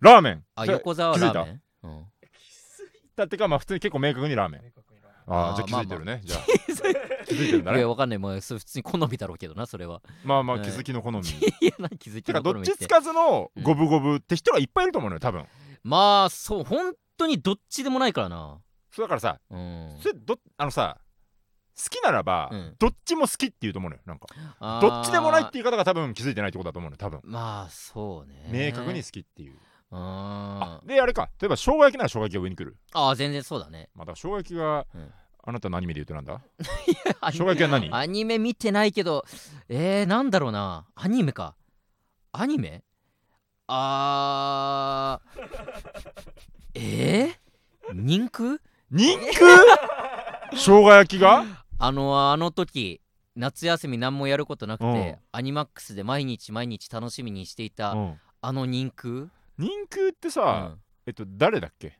[0.00, 0.44] ラーメン。
[0.54, 1.38] あ横澤気づいた？
[1.40, 2.06] ラーメンうん
[3.14, 4.62] だってかまあ普通に結構明確にラーメン。
[5.24, 6.42] ああじゃあ気づいてるね、じゃあ。
[7.26, 8.18] 気づいてるんだいやねわかんない。
[8.18, 10.02] もう普通に好みだろうけどなそれは。
[10.24, 10.62] まあまあうん。
[10.62, 11.20] 気づきの好み。
[11.20, 11.22] い
[11.66, 12.70] や何気づきてかの好みって。
[12.70, 15.46] どっちつかずの五分五分って人がいっぱいいると思うのよ多分。
[15.84, 18.58] まあそう本当にどっちでもないからな
[18.92, 19.96] そうだからさうん。
[20.00, 20.98] それどあのさ
[21.74, 22.76] 好きならば、うん。
[22.78, 24.26] どっちも好きって言うと思うのよなんか。
[24.82, 27.20] どっちでもないって言い方が多分気づいてないってことだと思うのよ多分。
[27.24, 28.72] まあそうね。
[28.72, 29.56] 明確に好きっていう。
[29.90, 31.30] ああであれか。
[31.40, 32.76] 例えば生姜焼きなら生姜焼きが上に来る。
[32.92, 33.88] あー全然そうだね。
[33.94, 35.12] また生姜焼きが、うん。
[35.44, 36.40] あなたのアニメで言うとなんだ？
[36.60, 37.92] 生生姜焼きは何？
[37.94, 39.24] アニメ見てないけど
[39.68, 40.86] えー、なんだろうな。
[40.94, 41.56] アニメか。
[42.32, 42.84] アニメ？
[43.66, 45.40] あー。
[46.74, 48.58] えー、人空
[48.94, 49.48] 人空
[50.52, 51.46] 生姜焼きが？
[51.78, 53.00] あのあの時
[53.34, 55.16] 夏休み何もやることなくて、うん。
[55.32, 58.20] アニマックスで毎日毎日楽しみにしていた、うん。
[58.42, 60.42] あの人空人空ってうさ、
[60.74, 60.78] ん。
[61.06, 61.98] えっと誰だっけ？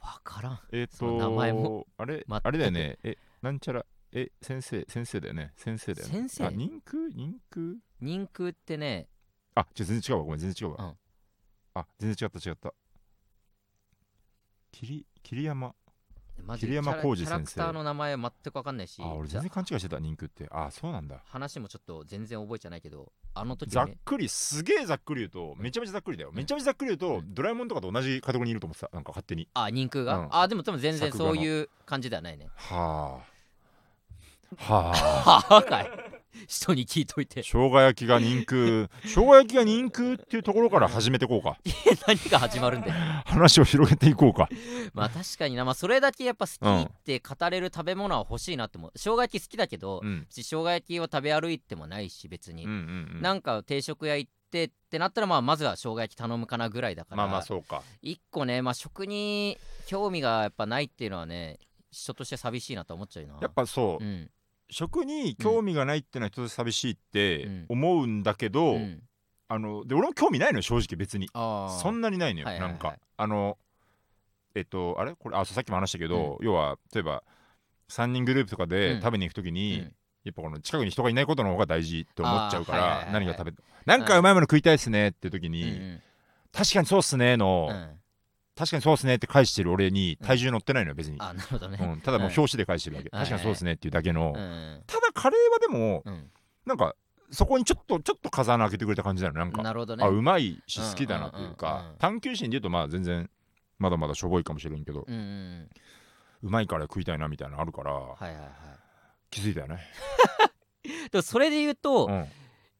[0.00, 0.58] わからん。
[0.72, 2.26] えっと名前もあれ？
[2.28, 2.98] あれだよね。
[3.04, 3.86] えなんちゃら？
[4.10, 5.52] え先生先生だよね。
[5.56, 6.12] 先生だよね。
[6.12, 6.46] 先生？
[6.46, 9.06] あ人空人空人空ってね
[9.54, 10.24] あちょ全然違うわ。
[10.24, 10.96] ごめん全然違うわ、うん。
[11.74, 12.74] あ全然違った違った。
[14.72, 15.72] 霧霧山
[16.46, 17.54] マジ桐山浩二キャラ先生。
[17.54, 20.48] キャラクターの名前全く分かんないしあ俺全然勘違いしてた人空って。
[20.50, 21.20] あそうなんだ。
[21.26, 26.30] 話もちょっと全然覚えてないけどあの時ねざっくりすげえざっくり言うとめちゃめちゃざっくりだよ。
[26.32, 27.34] めちゃめちゃざっくり言うとうん。
[27.34, 28.90] ドラえもんとかと同じカテゴリーにいると思ってた。
[28.92, 29.48] なんか勝手に。
[29.54, 30.28] あ人空が、うん。
[30.30, 32.48] あでも多分全然そういう感じではないね。
[32.54, 33.36] はあ。
[34.56, 35.40] はあ。
[35.40, 35.90] はあかい
[36.48, 37.42] 人に聞いといて。
[37.42, 41.58] 生姜焼きが人空生姜焼きが人空っていうところから始めていこうか。
[42.06, 42.94] 何が始まるんだよ。
[43.24, 44.48] 話を広げていこうか。
[44.92, 48.92] まあ確かにな、まあ、それだけやっぱ好きって語れる食べ物は欲しいなって思う。
[48.94, 50.26] 生姜焼き好きだけど、うん。
[50.30, 52.76] 生姜焼きを食べ歩いてもないし別に、うんうん
[53.16, 53.22] うん。
[53.22, 57.16] なんか定食屋行ってってなったらまあまずは生姜焼き頼むかなぐらいだから。
[57.16, 57.82] まあまあそうか。
[58.02, 61.58] 一個ね、まあ、食に興味がやっぱないっていうのはね
[61.90, 63.38] 人として寂しいなと思っちゃうな。
[63.40, 64.04] やっぱそう。
[64.04, 64.30] うん
[64.70, 67.66] 食に興味がないってのは人と寂しいってうん。
[67.68, 69.02] 思うんだけど、うん。
[69.48, 71.28] あので俺も興味ないのよ正直別に。
[71.32, 72.70] そんなにないのよ、はいはいはい。
[72.72, 72.96] なんか。
[73.16, 73.58] あの
[74.54, 75.14] えっとあれ？
[75.14, 77.22] これあそうさっきも話したけど、要は例えば
[77.90, 78.68] 3人グループとかうん。
[78.70, 79.92] で食べに行く時に、うん。
[80.24, 83.52] やっぱこの近くに人がいないことの方が大事って思っちゃうからはいはい何が食べ
[83.84, 86.00] なんかうまいもの食いたいっすねって時うんに、うん。
[86.50, 88.00] 確かにそうっすねの、うん
[88.56, 94.82] 確かにそうっすねって返してる俺に体重乗ってないのよ別に、あなるほどね、うん、ただもう表紙で返してるだけ、うん確かにそうっすねっていうだけの、うん。
[94.86, 96.30] ただカレーはでもうん。
[96.64, 96.96] なんか
[97.30, 99.62] そこにちょっとちょっと風穴開けてくれた感じなのなんか。
[99.62, 100.04] なるほどね。
[100.04, 103.30] あうまいし好きだなといううんうんうん探求心で言うとまあ全然
[103.78, 105.04] まだまだしょぼいかもしれんけど。
[105.06, 105.68] うん
[106.42, 108.50] うまいから食いたいなみたいなのあるからはいはいはい。
[109.30, 109.80] 気づいたよね、
[111.10, 112.26] でもそれで言うと、うん、や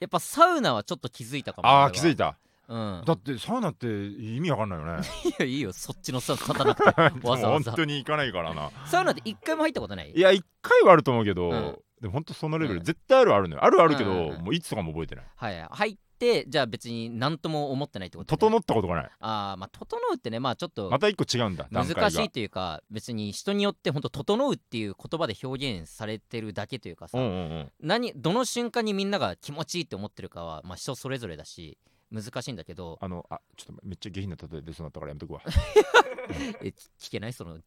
[0.06, 3.02] っぱサウナはちょっと気づいたかもああ気づいたたうん。
[3.06, 5.02] だってサウナって意味わかんないよね。
[5.38, 5.72] いやいいよ。
[5.72, 7.26] そっちのさ立たなくて。
[7.28, 8.70] わざわ本ざ当に行かないからな。
[8.86, 10.12] サウナって一回も入ったことない？
[10.12, 11.78] いや一回はあると思うけど、うん。
[12.00, 13.64] でも本当そのレベル、うん絶対あるあるのよ。
[13.64, 14.18] あるあるけど、うん。
[14.18, 15.24] うんうんもういつとかも覚えてない。
[15.34, 15.68] はいはい。
[15.70, 19.04] 入ってじゃあ別に何とも思ってないってこと、ね、整ったことがない。
[19.20, 22.00] ああまあ整うってねまあちょっとまた一個違うんだ段階が。
[22.02, 27.72] 難しいというか別に人によって本当整うっていう言葉で表現されてるだけというかさ、うんうんうん。
[27.80, 31.76] 何どの瞬間にみんなが気持ちいいって思ってるかは、まあ、人それぞれだし
[32.10, 35.42] 難しいんだけどあのあちょっとめっちゃ下品な例え出そうになったからやめとくわ。
[36.62, 37.32] え聞けない？
[37.32, 37.62] その例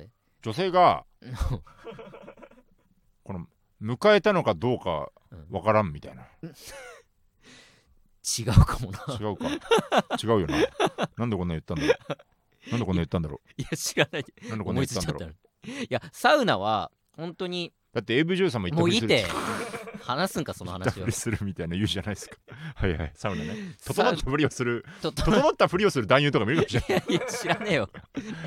[0.00, 0.10] え？
[0.42, 1.04] 女性が
[3.22, 3.46] この
[3.82, 5.46] 迎えたのかどうかうん。
[5.50, 6.26] わからんみたいな。
[8.38, 8.98] 違うかもな。
[9.20, 9.48] 違うか。
[10.22, 10.56] 違うよな。
[11.16, 11.94] なんでこんな言ったんだろ
[12.68, 12.70] う。
[12.70, 14.22] なんでこんな言ったんだろ いや知らない。
[14.22, 15.68] うなんでこんな言ったんだろう。
[15.68, 15.72] の。
[15.82, 19.08] いやサウナは本当にだって AV 女優さんも言ったふりする。
[19.08, 19.28] もういて
[20.04, 21.10] 話すんかその話を。
[21.10, 22.36] するみたいな言うじゃないですか
[22.74, 27.88] はいはいサウナね整ったふりをする整ったふりをする男優とかもいるかもしれないいや知らねえよ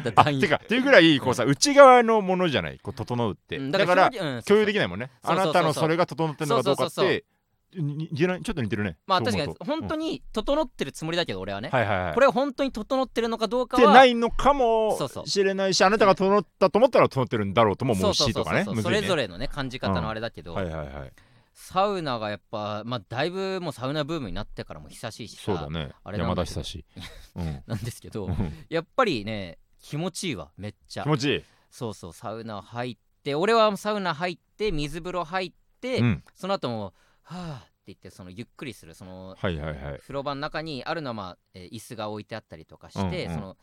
[0.04, 7.26] だ男優てかっていうぐらいこうさ内側のものじゃないこう整うってうんだから共有できないもんねそうそうそうあなたのそれが整ってるのかどうかっそうそうそうて
[7.74, 21.14] ちょっと似てるねまあ確かに本当に整ってるつもりだけど俺はね、はいはいはいこれは本当に整ってるのかどうかはないのかもそうそうしれないしあなたが整ったと思ったら整ってるんだろうとも思うしとかねそうむずいねそれぞれのね感じ方のあれだけど、はいはいはい
[21.60, 25.92] サウナがやっぱまあだいぶもうサウナブームになってからも久しいしさそうだね。
[26.04, 26.86] あれ山田久志。
[27.36, 27.64] うん。
[27.66, 28.54] なんですけどうん。
[28.70, 31.04] やっぱりね気持ちいいわめっちゃ。
[31.04, 31.44] 気持ちいい。
[31.72, 36.24] そうそうサウナ入って俺はサウナ入って水風呂入って、うん。
[36.36, 36.94] その後も
[37.24, 40.00] はあって言ってそのゆっくりするそのはいはいはい。
[40.00, 43.58] 風呂場の中にあるのは、まあえー椅子が置いてあったりとかして、うんうんその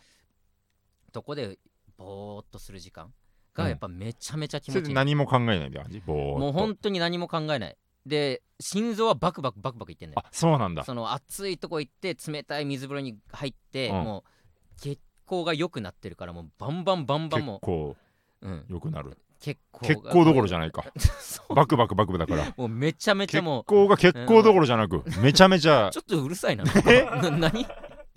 [1.13, 1.61] とこで
[1.97, 3.15] ぼーっとする時間
[3.55, 6.39] がやっぱめちゃめちゃ気持ちいい、それで何も考えないみたいな感じぼーっと。
[6.41, 10.23] もう本当に何も考えないで心臓はバクバクバクバクいってんだよ。
[10.25, 10.85] あそうなんだ。
[10.85, 14.05] その暑いとこ行って冷たい水風呂に入って、うん。
[14.05, 17.97] もう血行が良くなってるからもうバンバンバンバン結も構
[18.43, 19.17] う、うん、良くなる。
[19.41, 20.85] 血行結構どころじゃないか。
[21.55, 22.55] バクバクバクだから。
[22.57, 23.65] もうめちゃめちゃ結もう。
[23.65, 27.05] 構が結構どころじゃなくめちゃめちゃ ちょっとうるさいなえ？
[27.05, 27.67] な何？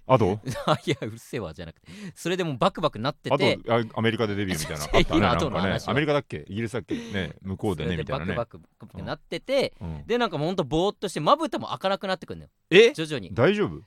[0.08, 0.39] あと？
[0.65, 1.88] あいやうるせえわじゃなくて。
[2.15, 5.80] それでもうバクバクなってあてとあアメリカでデビューみたいなのあったねなんかね。
[5.86, 6.46] アメリカだっけ？
[6.48, 6.96] イギリスだっけ？
[6.96, 8.34] ね向こうでねみたいなね。
[8.36, 10.04] バクバクなってて、うん。
[10.08, 12.50] でなんかもうほんとぼーっとしてまぶたも開かなくなってくるのよ。
[12.70, 12.93] え？
[12.93, 13.30] 徐々に。
[13.34, 13.82] 大丈夫？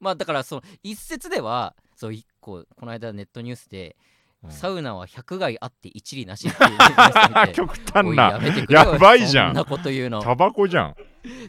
[0.00, 8.40] まあだからその一説ではそう一個この間ネットニュースで、うんサウナは100害あって一理なしっていう 極端な。
[8.68, 9.48] ややばいじゃん。
[9.48, 10.22] そんなこと言うの。
[10.22, 10.90] タバコじゃん。
[10.90, 10.94] っ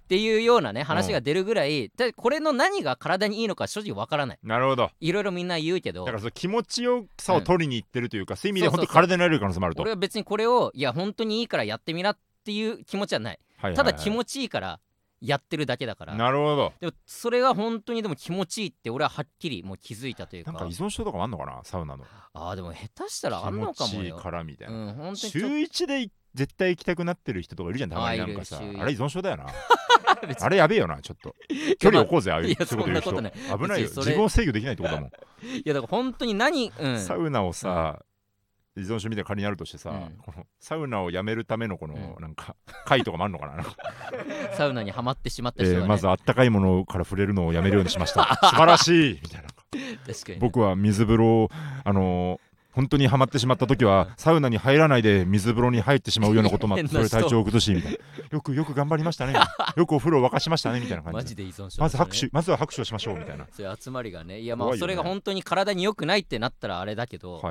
[0.07, 4.39] ていうようなね話が出るぐらい、でこれの何が体にいいのか正直わからない。
[4.43, 4.91] なるほど。
[4.99, 6.03] いろいろみんな言うけど。
[6.03, 9.81] だからその気持ちよさを取りに行ってるというか、そういう意味で本当体になれる可能性もあると。
[9.83, 13.39] 俺は別にこれをいや本当にいいからやってみなっていう気持ちはない。
[13.57, 13.75] はいはいはい。
[13.75, 14.79] ただ気持ちいいから
[15.21, 16.15] やってるだけだから。
[16.15, 16.73] なるほど。
[16.79, 20.51] でもそれが本当にでも気持ちいいって俺ははっきりもう気づいたというか。
[20.51, 21.61] なんか依存症とかもあんのかな？
[21.63, 22.03] サウナの。
[22.33, 28.21] ああでも下手したらあ気んの持ちいいかもよからみたいな、うん本当に週ちょっ一でい絶対行きたくなってる人とかいるじゃんたまに。
[28.21, 28.57] あないんかさ。
[28.57, 29.45] あれ依存症だよな。
[30.39, 31.35] あれやべえよなちょっと。
[31.79, 33.21] 距離置こうぜああいうそういうこと危
[33.67, 33.89] ないよ。
[33.89, 36.99] 自分を制御できないってことだもん、いやだから本当に何うん。
[36.99, 38.03] サウナをさ、
[38.77, 40.17] 依存症みたいな仮にあるとしてさ、うん。
[40.17, 42.21] このサウナをやめるためのこの、うん。
[42.21, 42.55] なんか
[42.85, 43.63] 会とかもあるのかな
[44.55, 45.85] サウナにはまってしまったえ人が、ね。
[45.85, 48.23] ーまずあったかいものから触れるのをやめるようにしました。
[48.41, 49.49] 素晴らしいみたいな。
[50.39, 51.49] 僕は水風呂を
[51.83, 57.97] あのー本当にはまってしまった時はサウナに入らないで水風呂に入ってしまうようなこともあって それ体調を崩しみたいな。
[58.31, 59.33] よくよく頑張りましたね
[59.75, 61.43] よくお風呂を沸かしましたねみたいな感じで。
[61.77, 63.47] まず拍手まずは拍手をしましょうみたいな。
[63.51, 67.41] そういう集まりがねいやまあそれが本当に体に良くないってなったらあれだけど、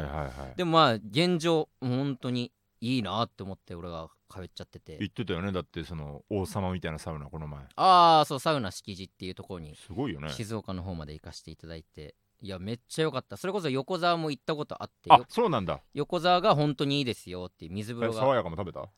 [0.56, 4.96] でもまあ現状本当にいいなって思って俺が通っちゃってて。
[4.98, 5.52] 言ってたよね。
[5.52, 7.60] だってその王様みたいなサウナこの前。
[7.76, 10.30] ああそうサウナ敷地っていうところにすごいよね。
[10.30, 13.36] 静岡の方まで行かせていただいていやめっちゃ良かった。
[13.36, 15.80] それこそ横澤も行ったことあってあよそうなんだ。
[15.94, 18.18] 横澤が本当にいいですよって水風呂が。
[18.18, 18.88] え爽やかも食べた？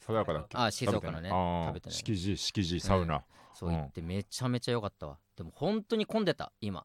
[0.00, 0.58] 爽やかだっけ？
[0.58, 3.22] あ静岡のね食べ敷地敷地サウナ、
[3.54, 5.18] そう言ってめちゃめちゃ良かったわ。
[5.36, 6.84] でも本当に混んでた今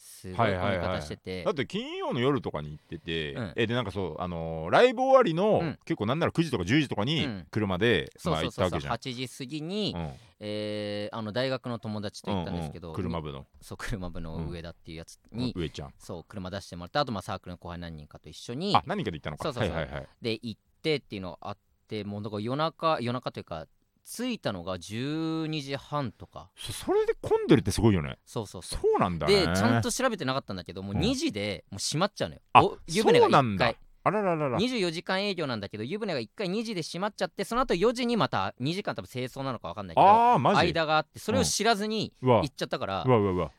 [0.00, 0.58] すごい混みはい。
[0.58, 1.44] はいはい方してて。
[1.44, 3.52] だって金曜の夜とかに行ってて、うん。
[3.54, 5.78] えでなんかそうあのーライブ終わりの、うん。
[5.84, 7.46] 結構なんなら9時とか10時とかにうん。
[7.50, 10.12] 車で、そうまあそうそうそう行ったわけじゃん8時過ぎに、うん。
[10.40, 13.02] えーあの大学の友達と行ったんですけど、うんうん。
[13.02, 13.46] 車部の。
[13.60, 15.94] そう車部の上田っていうやつに、上ちゃん。
[15.98, 19.44] そう車出してもらってあとまあサークルの後輩何人かと一緒にあ何かで行ったのか。
[19.44, 19.74] そうそうそう。
[19.74, 20.08] はいはいはい。
[20.22, 21.56] で行ってっていうのがあっ
[21.88, 23.66] てもうだから夜中夜中というか
[24.04, 26.50] 着いたのが12時半とか。
[26.56, 28.18] そそれで混んでるってすごいよね。
[28.24, 28.80] そうそうそう。
[28.80, 29.46] そうなんだね。
[29.46, 33.64] でちゃんと調べてなかったんだけどもううん2時でもう閉まっちゃうのよ、あお湯船が1そうなんだ。
[33.66, 33.76] 回。
[34.02, 34.58] あらららら。
[34.58, 43.50] 24時間営業なんだけど湯船が1回2時で閉まっちゃってその後4時にまた2時間多分清掃なのか分かんないけどあ間があってそれを知らずに行っちゃったからうわうわうわ。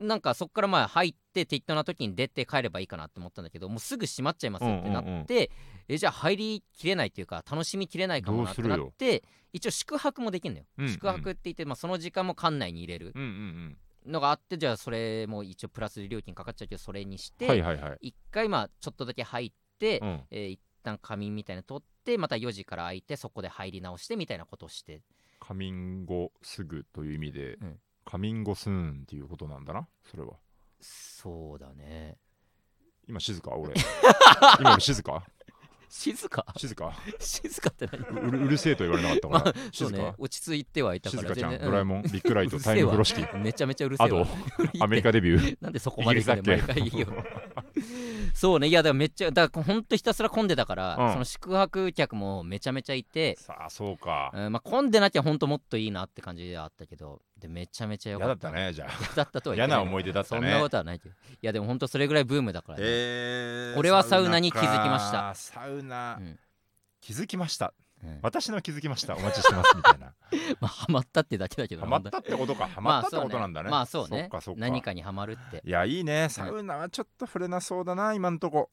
[0.00, 5.50] なんかそっからまあ入って適当な時に出て帰ればいいかなって思ったんだけどもうすぐ閉まっちゃいますってなって、
[5.86, 9.22] えじゃあ入りきれないっていうか楽しみきれないかもなってなって
[9.52, 13.76] 一応宿泊もできるのよ、うんうん宿泊って言って、まあ、その時間も館内に入れるうんうん
[14.10, 17.98] のがあってじゃあそれも一応プラスで料金かかっちゃうけどそれにしうんて、はいはいはい。
[18.00, 25.02] 一回まあちょっとだけ入って、うんえー一旦仮眠みたいなの取ってまた4時から空いてそこで入り直してみたいなことをして。
[25.40, 27.80] カミンゴすぐという意味で、うん。
[28.04, 30.34] カミンゴスーンっていうことなんだなそれは
[30.88, 32.16] そうだね。
[33.08, 33.54] 今静か？
[33.56, 33.74] 俺。
[34.60, 35.24] 今俺静か？
[35.88, 36.44] 静か？
[36.56, 36.92] 静か？
[37.20, 38.28] 静かって何？
[38.28, 40.14] うるうるせえと言われなかったから、そう静か、ね。
[40.18, 44.22] 落ち着いてはいたか静かちゃん、ドラえもん、ビッグライト、タイム風呂敷、めちゃめちゃうるせえわ。
[44.22, 44.30] アド、
[44.84, 47.06] アメリカデビュー、なんでそこイまでギリスだっけ毎回いいよ
[48.36, 48.68] そうね。
[48.68, 51.12] いやだからめっちゃだからほんとひたすら混んでたから、うん。
[51.14, 54.30] その宿泊客もめちゃめちゃいて、さあ、そうか。
[54.34, 58.90] うんまあ、混んでなきゃほんともっといいなって感じではあったけどでめちゃめちゃ良嫌かっだったたね、じゃあ。
[59.00, 59.78] 嫌だったとは言ってない。
[59.78, 60.40] 嫌な思い出だったね。
[60.42, 61.14] そんなことはないけど。
[61.14, 63.78] いやでもほんとそれぐらいブームだからね、えー。
[63.78, 65.34] 俺はサウナに気づきました。
[65.34, 65.70] サウナ。
[65.70, 66.38] かサウナ、うん。
[67.00, 67.72] 気づきました。
[68.04, 69.16] うん私の気づきました。
[69.16, 70.12] お待ちしてますみたいな。
[70.60, 72.66] まあハマったってだけだけどハマったってことか。
[72.68, 73.70] ハマったってことなんだね。
[73.70, 74.60] まあそうねそっかそっか。
[74.60, 76.28] 何かにハマるっていや、いいね。
[76.30, 78.68] サウナはちょっと触れなそうだな、今んとこ。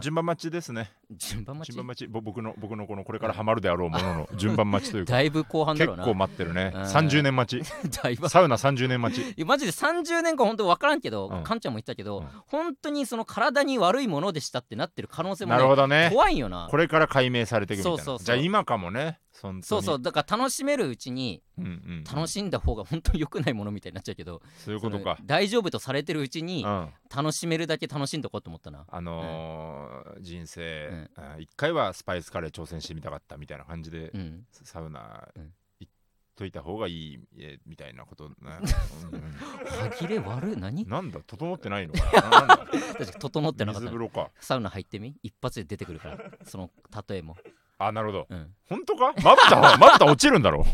[0.00, 0.90] 順番待ちですね。
[1.10, 1.74] 順番待ち？
[1.74, 2.08] 順番待ち。
[2.08, 5.12] ぼ僕の、僕のこのこれからハマるであろうものの 順番待ちというか。
[5.12, 6.72] だいぶ後半だ結ろうな構待ってるね。
[6.74, 7.72] うん30年待ち。
[8.02, 9.30] だいぶサウナ30年待ち。
[9.30, 16.08] いやマジで30年間本当分からんけど、うんカンちゃんも言ったけど、うん本当にその体に悪いものでしたってなってる可能性もなねるほどね。
[16.12, 17.98] 怖いんよなこれから解明されていくみたいな。
[17.98, 19.20] そうそうそうじゃあ今かもね。
[19.32, 22.04] そうそうだから楽しめるうちにうんうん。
[22.04, 25.18] 楽しんだ方が本当に良くないものみたいになっちゃうけど、そういうことか。
[25.24, 26.90] 大丈夫とされてるうちにうん。
[27.14, 28.84] 楽しめるだけ楽しんどこうと思ったな。
[28.88, 31.46] あのー人生うん。
[31.56, 34.44] 回はスパイスカレー挑戦してみたかったみたいな感じでうん。
[34.52, 35.52] サウナうん。
[35.80, 35.92] 行っ
[36.36, 38.58] といた方がいいえみたいなことな。
[38.58, 39.22] うんうん
[39.64, 40.56] 歯切れ悪い？
[40.56, 40.86] 何？
[40.86, 43.06] なんだ整ってないのかな？
[43.20, 44.30] 整ってなかった。
[44.40, 45.14] サウナ入ってみ？
[45.22, 46.18] 一発で出てくるから。
[46.44, 46.70] その
[47.08, 47.36] 例えも、
[47.86, 48.26] あなるほど。
[48.30, 49.14] うん、本当か？
[49.22, 50.64] まぶたは まぶた落ちるんだろう。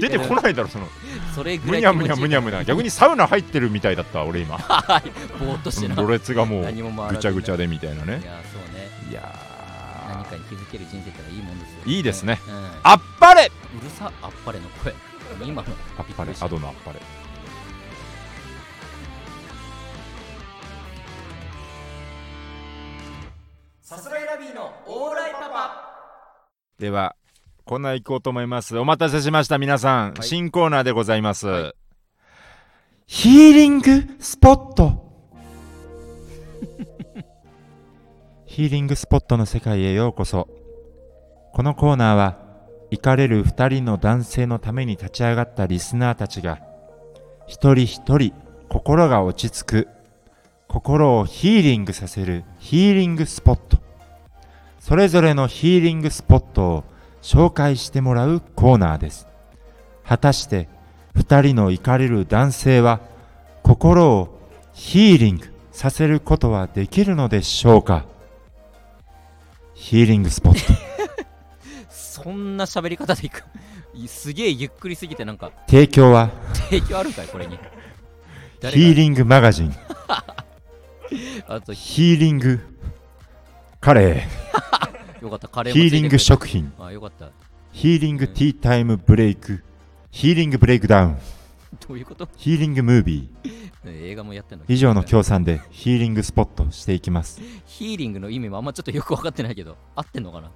[0.00, 0.86] 出てこないだろその。
[1.34, 2.64] それぐむらいにゃむにゃむにゃむにゃ。
[2.64, 4.56] 逆にサウナ入ってるみたいだったわ俺今。
[5.38, 5.96] ぼーっとしてな。
[5.96, 6.64] ろれつがもう
[7.08, 8.88] ぐちゃぐちゃでみたいないねやそうね。
[9.10, 9.34] いや
[10.08, 11.78] 何かに気づける人生ってのはいいもんですよ。
[11.86, 12.38] いいですね。
[12.82, 13.50] あっぱれ！
[13.80, 14.94] うるさあっぱれの声。
[15.44, 17.00] 今のあっぱれアドのあっぱれ。
[23.82, 25.93] さすらいラビーのオーライパパ
[26.78, 27.14] では
[27.64, 28.76] コーナー行こうと思います。
[28.76, 30.22] お待たせしました皆さん、はい。
[30.22, 31.74] 新コーナーでございます、はい。
[33.06, 35.02] ヒーリングスポット。
[38.44, 40.48] ヒーリングスポットの世界へようこそ。
[41.52, 42.38] このコーナーは
[42.90, 46.60] 行かれる二人の男性のために立ち上がったリスナーたちが
[47.46, 48.32] 一人一人
[48.68, 49.88] 心が落ち着く
[50.68, 53.83] 心をヒーリングさせるヒーリングスポット
[54.84, 56.84] それぞれのヒーリングスポットを
[57.22, 59.26] 紹介してもらうコーナーです。
[60.06, 60.68] 果たして
[61.14, 63.00] 二人の怒れる男性は
[63.62, 64.38] 心を
[64.74, 68.04] ヒーリングさせることはできるのでしょうか？
[69.72, 70.74] ヒーリングスポット。
[71.88, 73.42] そんな喋り方でいく？
[73.94, 75.50] いすげえゆっくりすぎてなんか。
[75.66, 76.28] 提供は？
[76.68, 77.58] 提供あるんかいこれに。
[78.60, 79.74] ヒーリングマガジン。
[81.48, 82.60] あとヒーリング
[83.84, 84.26] カレ
[85.20, 85.46] よかった。
[85.46, 86.72] カレーヒーリング食品。
[86.78, 87.30] あよかった。
[87.70, 89.62] ヒーリングティータイムブレイク。
[90.10, 91.18] ヒーリングブレイクダウン。
[91.86, 92.26] どういうこと？
[92.38, 93.48] ヒーリングムービー。
[93.86, 94.64] ね映画もやってんの？
[94.68, 97.42] 以上の協賛でヒーリングスポットしていきます。
[97.66, 100.50] ヒーリングの意味もあんまちょっとよく分かってないけど合ってんのかな？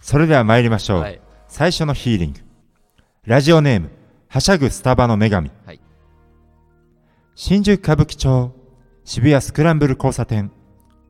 [0.00, 1.20] それでは参りましょう、はい。
[1.48, 2.40] 最初のヒーリング。
[3.26, 3.90] ラジオネーム
[4.28, 5.80] はしゃぐスタバの女神、はい。
[7.34, 8.50] 新宿歌舞伎町
[9.04, 10.50] 渋谷スクランブル交差点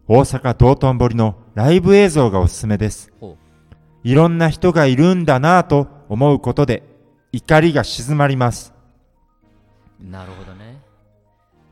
[0.08, 3.12] 大阪道頓堀のライブ映像がおすすめです。
[3.20, 3.36] ほ
[4.04, 6.82] いろんな人がいるんだなぁと思うことで
[7.30, 8.72] 怒りが静まります。
[10.02, 10.80] うなるほどね。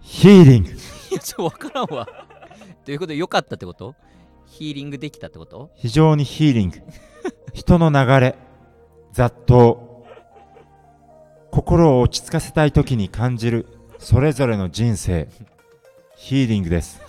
[0.01, 0.71] ヒーリング。
[0.71, 0.73] い
[1.14, 2.07] やちょっと分からんわ。
[2.85, 3.95] ということでよかったってこと？
[4.47, 5.71] ヒーリングできたってこと？
[5.77, 6.83] 非常にヒーリング。
[7.55, 8.37] 人の流れ
[9.12, 9.79] 雑踏
[11.51, 13.66] 心を落ち着かせたい時に感じる
[13.99, 15.29] それぞれの人生。
[16.16, 17.01] ヒーリングです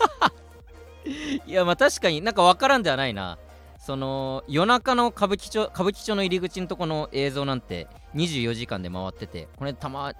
[1.48, 3.38] いやまあ確かになんか分からんではないな。
[3.80, 10.14] その夜中の歌舞伎町歌舞伎町の入り口のとこの映像なんて24時間で回っててこれたま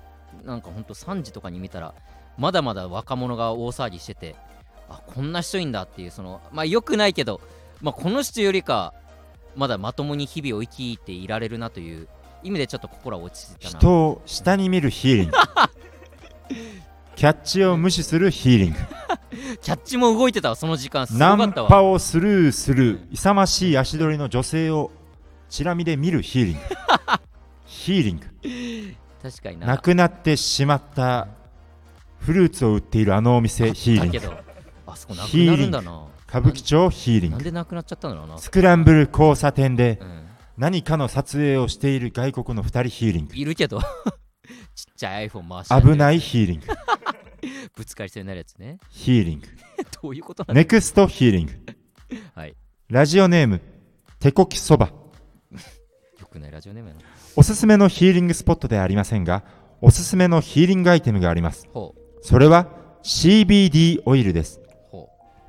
[0.44, 1.94] なんかほんと3時とかに見たら
[2.40, 4.36] まだまだ若者が大騒ぎしてて
[4.90, 7.40] あこんな人いんだっていうそのまあよくないけど、
[7.82, 8.96] まあ、この人よりか
[9.56, 12.08] まだまともに日々を生きていられるなという
[12.42, 13.80] 意味でちょっと心は落ち着いたな。
[13.80, 15.38] 人を下に見るヒーリング
[17.16, 18.80] キャッチを無視するヒーリング。
[19.62, 21.08] キャッチも動いてたわその時間。
[21.08, 21.70] すごナンかったわ。
[21.70, 24.92] パをスルーする勇ましい足取りの女性を
[25.50, 26.60] チラ見で見るヒーリング。
[27.66, 28.96] ヒーリング。
[29.22, 29.68] 確かにな。
[29.68, 31.28] なくなってしまった
[32.20, 34.20] フルーツを売っているあのお店ヒーリング。
[34.20, 34.34] だけど
[34.88, 36.04] あそこなくなるんだな。
[36.28, 37.36] 歌舞伎町ヒーリング。
[37.38, 38.38] なんでなくなっちゃったんだろうな。
[38.38, 40.22] スクランブル交差点でうん。
[40.58, 43.36] 何かの撮影をしている外国の2人ヒーリング。
[43.36, 43.82] いるけど
[44.76, 46.68] ちっちゃい iPhone 回して危ないいヒーリング
[47.76, 48.80] ぶつかりそうになるやつね。
[48.90, 49.48] ヒーリング
[50.02, 51.54] どういうことなのネクストヒーリング
[52.36, 52.56] はい。
[52.90, 53.62] ラジオネーム
[54.20, 54.88] 手こきそば。
[54.88, 54.94] よ
[56.30, 57.02] くないラジオネームやな。
[57.36, 59.44] おすすめのヒーリングスポットではありませんが
[59.82, 61.68] おすすめのヒーリングアイテムがあります。
[61.74, 62.02] ほう。
[62.22, 62.68] それは
[63.04, 64.60] CBD オイルです。
[64.60, 64.61] ほ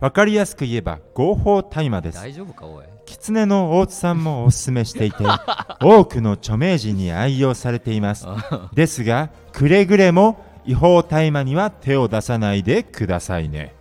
[0.02, 2.18] わかりやすく言えば合法大麻です。
[2.18, 2.84] う大丈夫かおい。
[3.06, 5.22] 狐の大津さんもおすすめしていて
[5.80, 8.26] 多くの著名人に愛用されています。
[8.26, 13.76] あですがくれぐれも違法大麻には手を出さないでくださいね。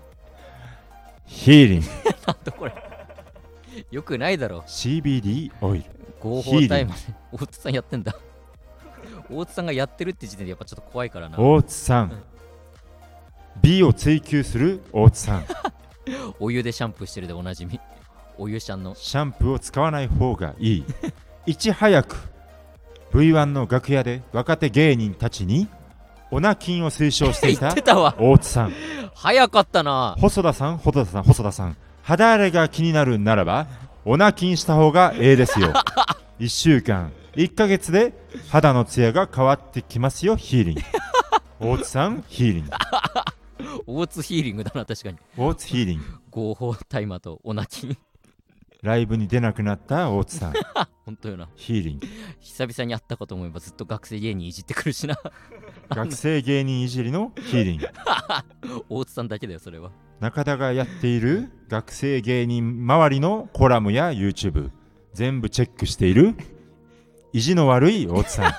[1.25, 1.81] ヒーリン。
[1.81, 1.87] グ
[2.27, 2.73] なんだこれ。
[3.89, 4.59] よくないだろ。
[4.67, 5.85] CBD オイル。
[6.19, 6.93] 合法タイム
[7.31, 8.15] 大津さんやってんだ。
[9.27, 11.39] 大津さんがやってるって時点でやっぱちょっと怖いからな。
[11.39, 12.23] 大津さん。
[13.63, 15.45] 美を追求する大津さん
[16.39, 17.79] お湯でシャンプーしてるでおなじみ。
[18.37, 18.95] お湯シャンの。
[18.95, 20.85] シャンプーを使わない方がいい。
[21.45, 22.15] いち早く
[23.11, 25.67] V1 の楽屋で若手芸人たちに
[26.29, 27.73] オナキンを推奨していた
[28.17, 28.73] 大津さん。
[29.15, 30.15] 早かったな。
[30.19, 31.77] 細田さん細田さん細田さん。
[32.03, 33.67] 肌荒れが気になるならば
[34.05, 35.73] オナキンした方がええですよ。
[36.39, 38.13] 1週間1ヶ月で
[38.49, 40.75] 肌のツヤが変わってきますよヒーリン。
[40.75, 40.81] グ
[41.59, 42.65] 大津さんヒーリン。
[42.65, 42.71] グ
[43.85, 45.17] 大津ヒーリングだな確かに。
[45.37, 47.97] 大津ヒーリング合法大麻とオナキン
[48.81, 50.53] ライブに出なくなった大津さん。
[51.05, 51.49] 本当よな。
[51.55, 52.07] ヒーリング
[52.39, 55.15] 久々に会ったかと思えばずっと学生芸人いじってくるしな。
[55.89, 57.87] 学生芸人いじりのヒーリング
[58.89, 59.91] 大津さんだけだよそれは。
[60.19, 64.71] 中田がやっている学生芸人周りのコラムや YouTube
[65.13, 66.35] 全部チェックしている
[67.33, 68.51] 意地の悪い大津さん。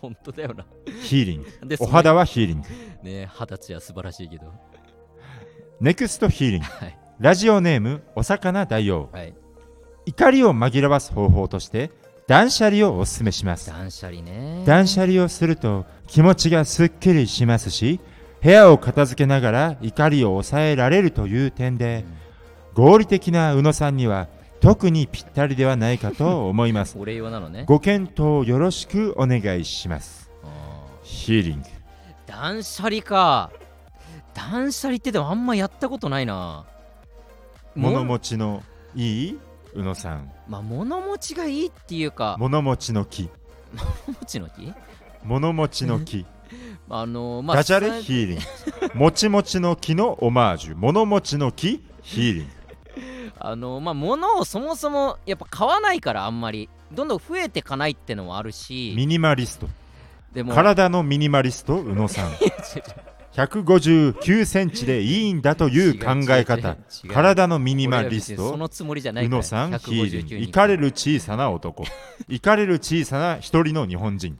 [0.00, 0.64] 本当だよな。
[1.02, 2.68] ヒーリングでお肌はヒーリング
[3.08, 4.52] ね肌ツヤ素晴らしいけど。
[5.80, 6.98] ネクストヒーリングはい。
[7.18, 9.08] ラジオネームお魚大王。
[9.12, 9.34] はい。
[10.06, 11.90] 怒りを紛らわす方法として
[12.26, 13.68] 断捨離をおすすめします。
[13.68, 14.62] 断捨離ね。
[14.66, 18.00] 断捨離をすると気持ちがすっきりしますし
[18.42, 22.04] 部屋を片付けながら怒りを抑えられるという点で
[22.74, 24.28] 合理的な宇野さんには
[24.60, 26.96] 特にぴったりではないかと思います。
[27.00, 27.64] お礼用なのね。
[27.66, 30.30] ご検討よろしくお願いします。
[30.44, 30.48] あ
[31.02, 31.42] ヒー。
[31.42, 31.77] リングー
[32.28, 33.50] 断捨離か。
[34.34, 36.66] 断捨離ってでもあんまやったことないな。
[37.74, 38.62] 物も持ちの
[38.94, 39.38] いい？
[39.72, 40.30] 宇野さん。
[40.46, 42.36] まあ物持ちがいいっていうか。
[42.38, 43.30] 物持ちの木。
[44.06, 44.74] 物持ちの木？
[45.24, 46.26] 物持ちの木。
[46.90, 47.88] あのまあダジャレ？
[47.88, 48.38] さヒーリン。
[48.92, 50.76] グもちもちの木のオマージュ。
[50.76, 51.82] 物持ちの木？
[52.02, 52.44] ヒーリン。
[52.44, 52.50] グ
[53.40, 56.68] あのまあ物をそもそもやっぱ買わないからあんまり。
[56.92, 58.92] どんどん増えてかないってのもあるし。
[58.96, 59.68] ミニマリスト
[60.32, 62.30] でも体のミニマリスト宇野さん。
[62.32, 62.38] 違う。
[62.38, 66.76] 違う159センチでいいんだという考え方。
[67.08, 69.38] 体のミニマリストのつもりじゃないうから。
[69.38, 71.84] 宇野さんヒーリング159イカれる小さな男。
[72.28, 74.36] イカれる小さな一人の日本人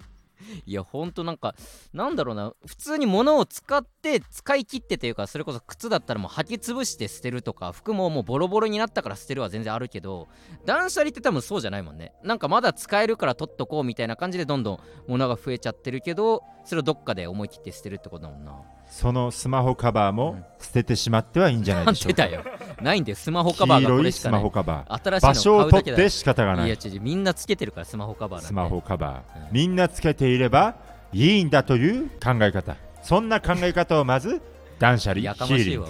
[0.67, 1.55] いやほんとなんか
[1.93, 10.29] なんだろうな普通に物を使って使い切ってというかそれこそ靴だったらもう履き潰して捨てるとか服ももうボロボロになったから捨てるは全然あるけど
[10.65, 12.13] 断捨離って多分そうじゃないもんね。
[12.23, 18.78] なんかまだ使えるから取っとこうみたいな感じでどんどん物が増えちゃってるけどそれをどっかで思い切って捨てるってことだもんな。
[18.89, 20.16] そのスマホカバーうん。
[20.16, 22.22] も捨ててしまってはいいんじゃないなんでしょうか。
[22.24, 22.45] てだよ。
[22.82, 24.43] ないんでスマホカバーがこ黄色いスマれしかない。
[24.43, 25.03] ホカバー。
[25.03, 26.66] 新しいの場所を買うだけだよ取って仕方がない。
[26.66, 28.47] いや違うみんなつけてるからスマホカバーなんて。
[28.49, 30.76] スマホカバー、うんみんなつけていれば
[31.12, 32.76] いいんだという考え方。
[33.03, 34.41] そんな考え方をまず
[34.78, 35.86] 断捨離やかヒーリング。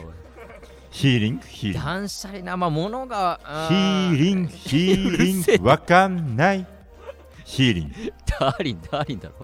[0.90, 1.42] ヒーリング？
[1.46, 1.86] ヒーリング。
[1.86, 4.49] 断捨離なまあ物がヒーリング？
[4.49, 5.59] ヒーリンうるせえ。
[5.59, 6.66] グわかんない。
[7.44, 8.12] ヒーリング。
[8.38, 9.34] ダーリンダーリンだろ。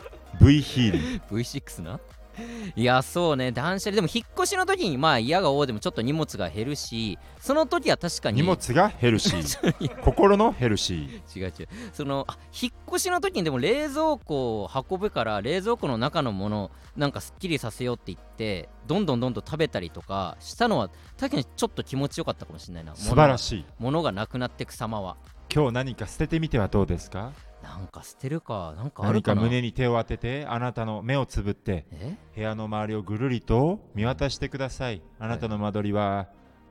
[0.41, 1.37] V ヒーリング。
[1.39, 2.01] V6 な
[2.77, 3.53] いやそうね。
[3.53, 3.97] 断捨離。
[3.97, 11.69] でも引っ越しの時にまあ嫌が多でもちょっと荷物が減るしその時は確かに荷物がヘルシー心のヘルシー違う違う。
[11.93, 22.95] そのあ引っ越しの時にでも冷蔵庫を運ぶから冷蔵庫の中のものなんかすっきりさせようって言ってどんどんどんどん食べたりとかしたのは確かにちょっと気持ちよかったかもしれないな。
[22.95, 23.65] 素晴らいしい。
[23.79, 25.17] 物がなくなってく様は。
[25.53, 27.33] 今日何か捨ててみてはどうですか？
[27.65, 32.17] なんか捨てるかなんかある何か胸に手を当ててあなたの目をつぶってえ？
[32.37, 35.03] 部屋の周りをぐるりと見渡してください。
[35.19, 36.29] あなたの間取りは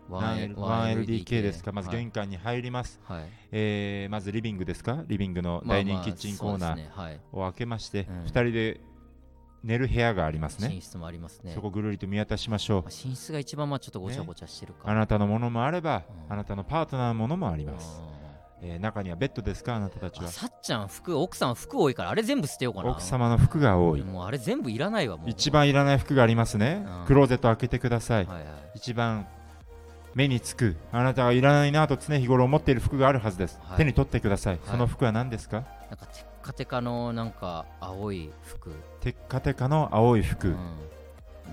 [0.09, 1.71] 1L 1LDK ですか？
[1.71, 1.97] まずはい。
[1.97, 3.23] 玄関に入ります、はい。
[3.51, 5.03] えーまずリビングですか？
[5.07, 7.19] リビングのまあダイニングキッチンコーナー。
[7.31, 8.23] を開けまして、うん。
[8.25, 8.81] 2人で
[9.63, 10.67] 寝る部屋がありますね。
[10.67, 11.53] 寝室もありますね。
[11.55, 12.81] そこぐるりと見渡しましょう。
[12.83, 16.33] まあ寝室が一番まあちょっとごちゃごちゃしてるかあなたのものもあれば、うん。
[16.33, 18.22] あなたのパートナーのものもあります、あ
[18.65, 19.75] えー中にはベッドですか？
[19.75, 20.29] あなたたちは。
[20.29, 22.91] さっちゃん服奥さん服多いからあれ全部捨てようかな。
[22.91, 24.01] 奥様の服が多い。
[24.01, 25.29] もうあれ全部いらないわもう。
[25.29, 27.05] 一番いらない服がありますね、うん。
[27.05, 28.45] クローゼット開けてください、はいはい。
[28.75, 29.27] 一番
[30.15, 30.75] 目につく。
[30.91, 33.77] あなたがいらないなと常日頃思っている服があるはずです、はい。
[33.77, 35.63] 手に取ってください、その服は何ですか？
[35.89, 40.57] なんかテッカテカのなんか青い服、テッカテカの青い服、うん、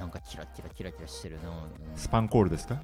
[0.01, 1.43] なんかキラキラキラキラしてるな、
[1.95, 2.79] スパンコールですか？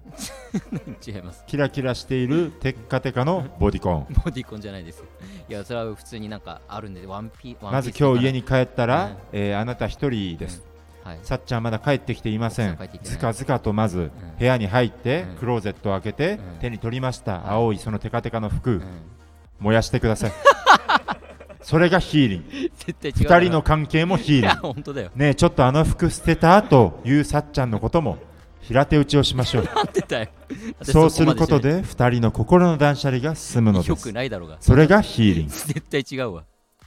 [0.86, 1.44] うん、違います。
[1.46, 4.06] キラキラしているテッカテカの ボディコン。
[4.24, 4.98] ボディコンじゃないです。
[4.98, 5.06] よ
[5.48, 9.16] いやそれは普通になんかあるんでワンピワンまずピースとか今日家に帰ったら、うん。
[9.32, 10.62] えーあなた一人です、
[11.02, 11.18] はい。
[11.22, 12.78] さっちゃんまだ帰ってきていません。
[13.02, 14.10] ずかずかとまずん。
[14.38, 15.36] 部屋に入って、うん。
[15.36, 16.58] クローゼットを開けて、うん。
[16.58, 18.82] 手に取りました、はい青いそのテカテカの服、うん。
[19.58, 20.32] 燃やしてください
[21.66, 22.70] それがヒーリング。
[22.76, 24.56] 絶対違う二人の関係もヒーリング。
[24.72, 25.10] 本当だよ。
[25.16, 28.18] ねえちょっとあの服捨てたというさっちゃんのことも
[28.60, 29.64] 平手打ちをしましょう。
[29.64, 30.28] なんでだよ。
[30.82, 34.58] そうすることでで二人の心の断捨離が進むのでよすくないだろうが。
[34.60, 35.52] それがヒーリング。
[35.52, 36.44] 絶対違うわ。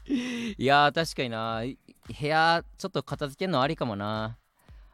[0.07, 1.61] いやー確かにな。
[2.17, 4.37] 部屋ちょっと片付けるのありかもな。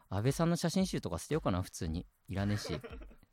[0.09, 2.07] 安倍さんの写真集とか捨てようかな普通に。
[2.27, 2.69] いらねえし。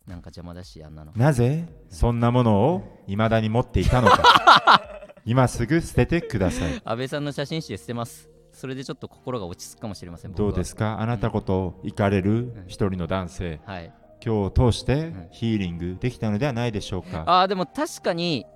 [0.06, 1.12] なんか邪魔だしあんなの。
[1.16, 4.82] なぜそんなものを未だに持っていたのか
[5.24, 6.82] 今すぐ捨ててください。
[6.84, 8.28] 安倍さんの写真集捨てます。
[8.52, 11.00] それでちょっと心が落ち着くかもしれませんどうですか？
[11.00, 13.60] あなたこと行かれる一人の男性。
[13.64, 13.92] はい。
[14.24, 15.28] 今日を通してん。
[15.30, 17.24] ヒーリングできたのではないでしょうか？
[17.26, 18.46] あーでも確かに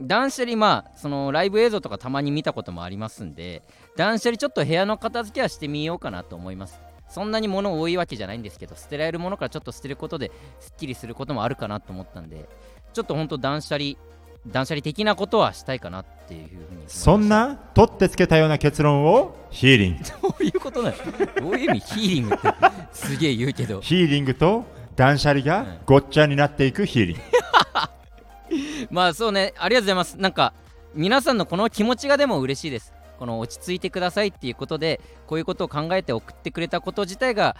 [0.00, 3.62] 断捨離まあそのライブ映像とかたまに見たこともありますんで
[3.96, 6.80] 断捨離ちょっと部屋の片付けはしてみようかなと思います。
[7.08, 12.48] そんなに物多いわけじゃないんですけど捨てられるものからちょっと捨てることですっきりすることもあるかなと思ったんで
[12.92, 13.94] ちょっとほんと断捨離
[14.46, 20.04] 断捨離的なことはしたいかなっていうふうにそんな取ってつけたような結論をヒーリング。
[20.22, 20.96] どういうことなの
[21.40, 21.80] どういう意味？
[21.80, 22.48] ヒーリングって
[22.92, 23.80] すげえ言うけど。
[23.82, 24.64] ヒーリングと
[24.96, 27.22] 断捨離がごっちゃになっていくヒーリング。
[28.90, 30.18] まあそうねありがとうございます。
[30.18, 30.52] なんか
[30.94, 32.92] 皆さんのこの気持ちがでも嬉しいです。
[33.18, 37.56] この落ち着いてくださいっていうことでこういうことを考えて送ってくれたこと自体が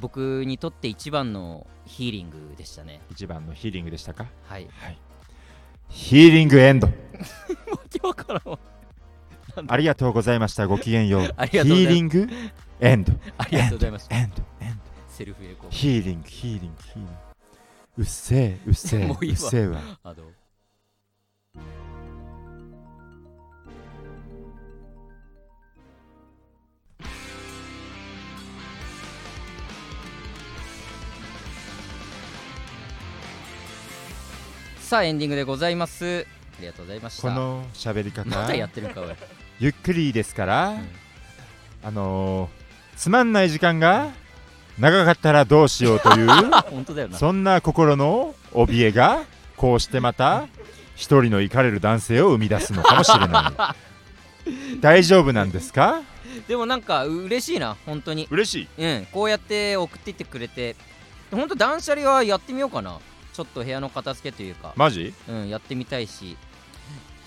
[0.00, 3.00] 僕にとって一番のヒーリングでしたね。
[3.10, 4.26] 一番のヒーリングでしたか？
[4.46, 4.68] はい。
[4.78, 4.98] はい
[5.88, 6.88] ヒーリングエンド。
[9.68, 11.22] ありがとうございましたごきげんよう。
[11.22, 12.28] ヒーリング
[12.80, 13.12] エンド。
[13.38, 14.80] ありがとうございましたエンドエンド。
[15.08, 15.70] セルフエコー。
[15.70, 17.12] ヒーリングヒーリングヒーリング。
[17.98, 19.80] うっせえうっせえもうっせえわ
[34.86, 36.24] さあエンディングでございます。
[36.28, 37.22] ありがとうございました。
[37.22, 39.02] この喋り方まだやってるんか
[39.58, 40.88] ゆっくりですから、うん。
[41.82, 44.12] あのー、つまんない時間が
[44.78, 46.28] 長かったらどうしようという
[46.70, 47.18] 本当だよな。
[47.18, 49.24] そんな心の怯えが
[49.56, 50.46] こうしてまた
[50.94, 53.74] 一人の怒れる男性を生み出すのかもしれな
[54.46, 54.78] い。
[54.80, 56.02] 大丈夫なんですか？
[56.46, 58.28] でもなんかう嬉しいな本当に。
[58.30, 58.84] 嬉しい。
[58.84, 60.76] うんこうやって送っていってくれて。
[61.32, 63.00] 本当断捨離はやってみようかな
[63.36, 65.12] ちょっと部屋の片付けというか、マジ？
[65.28, 66.36] うん、やってみたいし。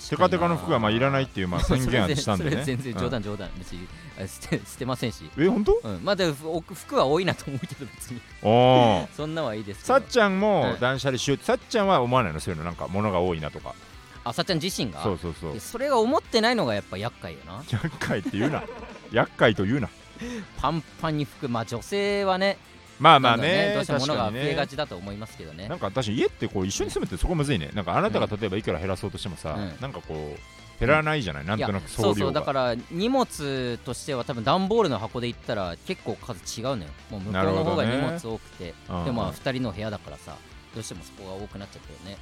[0.10, 2.64] テカテカの服はまあいらないっていうまあ 宣言はしたんでね。
[2.64, 3.49] 全然冗談冗談。
[3.60, 3.88] 別に
[4.18, 5.30] あ捨て捨てませんし。
[5.36, 5.80] うんえ本当？
[5.84, 8.22] うん、まあでも服服は多いなと思うけど別に。
[8.41, 9.07] おー。
[9.16, 10.80] そんなはいいですさっちゃんもうん。
[10.80, 11.43] 断捨離しよう。
[11.43, 13.76] さっちゃんは思わないのそういうのなんか物が多いなとか。
[14.24, 15.03] あさっちゃん自身が？
[15.03, 15.53] そうそうそう。
[15.53, 17.62] でそれが思ってないのがやっぱ厄介よな。
[17.70, 18.64] 厄介って言うな。
[19.12, 19.89] 厄介と言うな。
[20.57, 22.57] パンパンに服まあ女性はね
[22.99, 25.67] まあまあねどうしても物が増えがねちだと思いますけどね。
[25.67, 27.71] なんか私家ってこう一緒に住むってそこむずいね。
[27.73, 29.73] なんかあなたが例えばいくら減らそうとしてもさ、うん。
[29.81, 36.89] なんかこう減らないじゃない、なんとなくそうそうだから荷物としては多分段ボールの箱で言ったら結構数違うのよ。
[37.09, 40.37] もう向こうの方が荷物多くて、うんでもまあ2人の部屋だからさ
[40.73, 42.17] どうしてもそこが多くなっちゃったよね。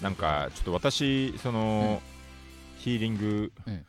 [0.00, 2.02] なんかちょっと私その、
[2.78, 3.84] ヒーリング、うん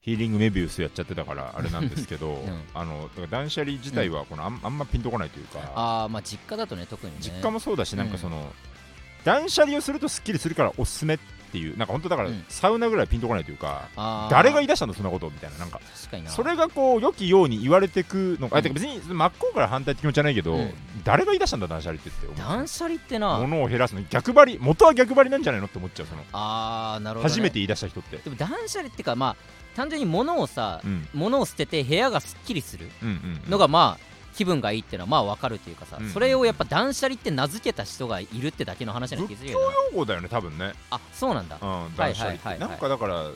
[0.00, 2.62] ヒーリングメビウスやっちゃってたからあれなんですけど、 ん。
[2.74, 7.18] あの断捨離自体はこのあんあんまピンとこないというか、ああまあ実家だとね特にね。
[7.20, 8.52] 実家もそうだし、なんかうんその、
[9.24, 11.18] 断捨離をするとすっきりするからおすすめっ
[11.50, 12.44] ていう、なんか本当だから、うん。
[12.48, 14.30] サウナぐらいピンとこないというか、あー。
[14.30, 15.80] 誰が言い出したの、そんなことみたいな、なんか、
[16.26, 18.62] それがこう、良きように言われてくのか、あうん。
[18.62, 20.74] てか別に真っ向から反対って気持ちじゃないけど、うん。
[21.04, 23.38] 誰が言い出したんだ、断捨離ってって断捨離ってな。
[23.38, 26.22] 物を減らすの、逆張り、元は逆張りなんじゃないのって思っちゃう、その。
[26.32, 28.18] ああなるほど、ね、初めて言い出した人って。
[28.18, 29.36] でも断捨離ってかまあ
[29.78, 31.08] 単純に物をさ、うん。
[31.14, 33.14] 物を捨てて部屋がすっきりするうんうん
[33.44, 33.50] うん。
[33.50, 34.04] のがまあ
[34.34, 39.60] 気分がいいっていうのはまあわかるっていうかさ、うんそれをやっぱ断捨離って名付けた人がいるってだけの話な気がするけど。
[39.60, 40.72] な用語だよね、多分ね。
[40.90, 41.58] あそうなんだ。
[41.62, 42.58] うん、断捨離って、はいはい。
[42.58, 43.30] はいはいなんかだから、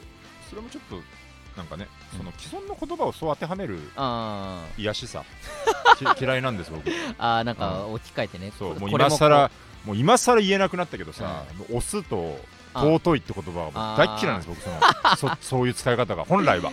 [0.51, 1.01] それもちょっと、
[1.57, 1.87] なんかね、
[2.17, 5.25] その既存の言葉をそう当てはめるあ癒しさ、
[6.17, 6.89] き嫌いなんです、僕。
[6.89, 9.51] ーあーなんか置き換えてね、そう、もう今更、
[9.85, 9.97] もう。
[9.97, 12.41] 今更言えなくなったけどさ、もう押すと
[12.75, 14.63] 尊いって言葉は大っ嫌いなんです、僕
[15.19, 16.71] そのそ、 そういう使い方が、本来は。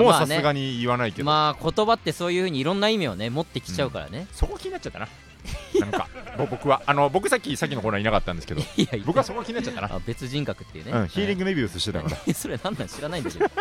[0.00, 5.08] もうさすがに言わないけど、まあ言葉ってそういうふうにいろんな意味をね持ってきちゃうからね、そこ気になっちゃったな。
[5.80, 8.62] なんか、ぼ 僕は、あの、僕さっき、さっきのコーナーいなかったんですけど、
[9.06, 9.94] 僕はそこ気になっちゃったな。
[9.94, 12.16] あ別人格っていうね、うん、ヒーリングメビウスしてたから。
[12.26, 13.54] グ それなんなん知らないんだけど教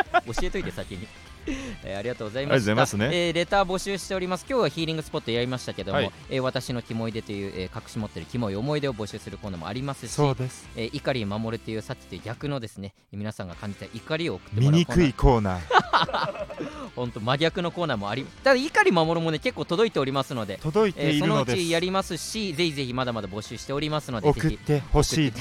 [0.44, 1.08] えといて先に、
[1.84, 3.28] えーありがとうございましたありがとうございますね。
[3.28, 4.46] えーレター募集しております。
[4.50, 6.12] 今日はヒーリングスポットやりましたけども、はい。
[6.30, 10.68] えー私のキモい出という、えー隠し持ってるキモい思い出を募集するコーナーもありますしそうです。
[10.76, 14.98] えー怒り守るというさっきという逆のですね皆さんが感じた怒りを送ってもらうコーナー。
[14.98, 16.46] 醜いコーナー、
[16.96, 21.58] 本当真逆のコーナーもありただ怒り守るもね結構届いておりますので、届いえーそのうているのです。
[21.68, 25.32] ちやりますしぜひぜひまだまだ募集しておりますので送っぜひてほしい。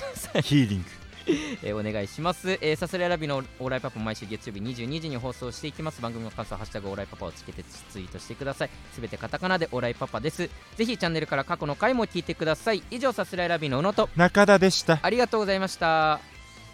[0.43, 1.06] ヒーリング。
[1.63, 6.01] えーお願いします、えー、サスレラビのオーライパパ毎週月曜日22時に放送していきます。
[6.01, 8.71] 番組の感想ハッシュタグオーライパパをつけてツイートしてください。
[8.95, 10.49] すべてカタカナでオーライパパです。
[10.77, 12.83] ぜひチャンネルから過去の回も聞いてください。
[12.91, 14.09] 以上サスレラビの宇野と。
[14.17, 15.01] 中田でした。
[15.03, 16.21] ありがとうございました。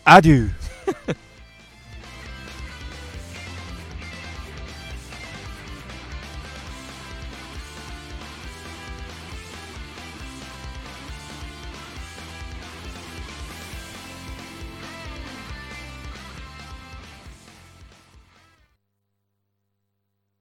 [0.05, 1.17] アデュー。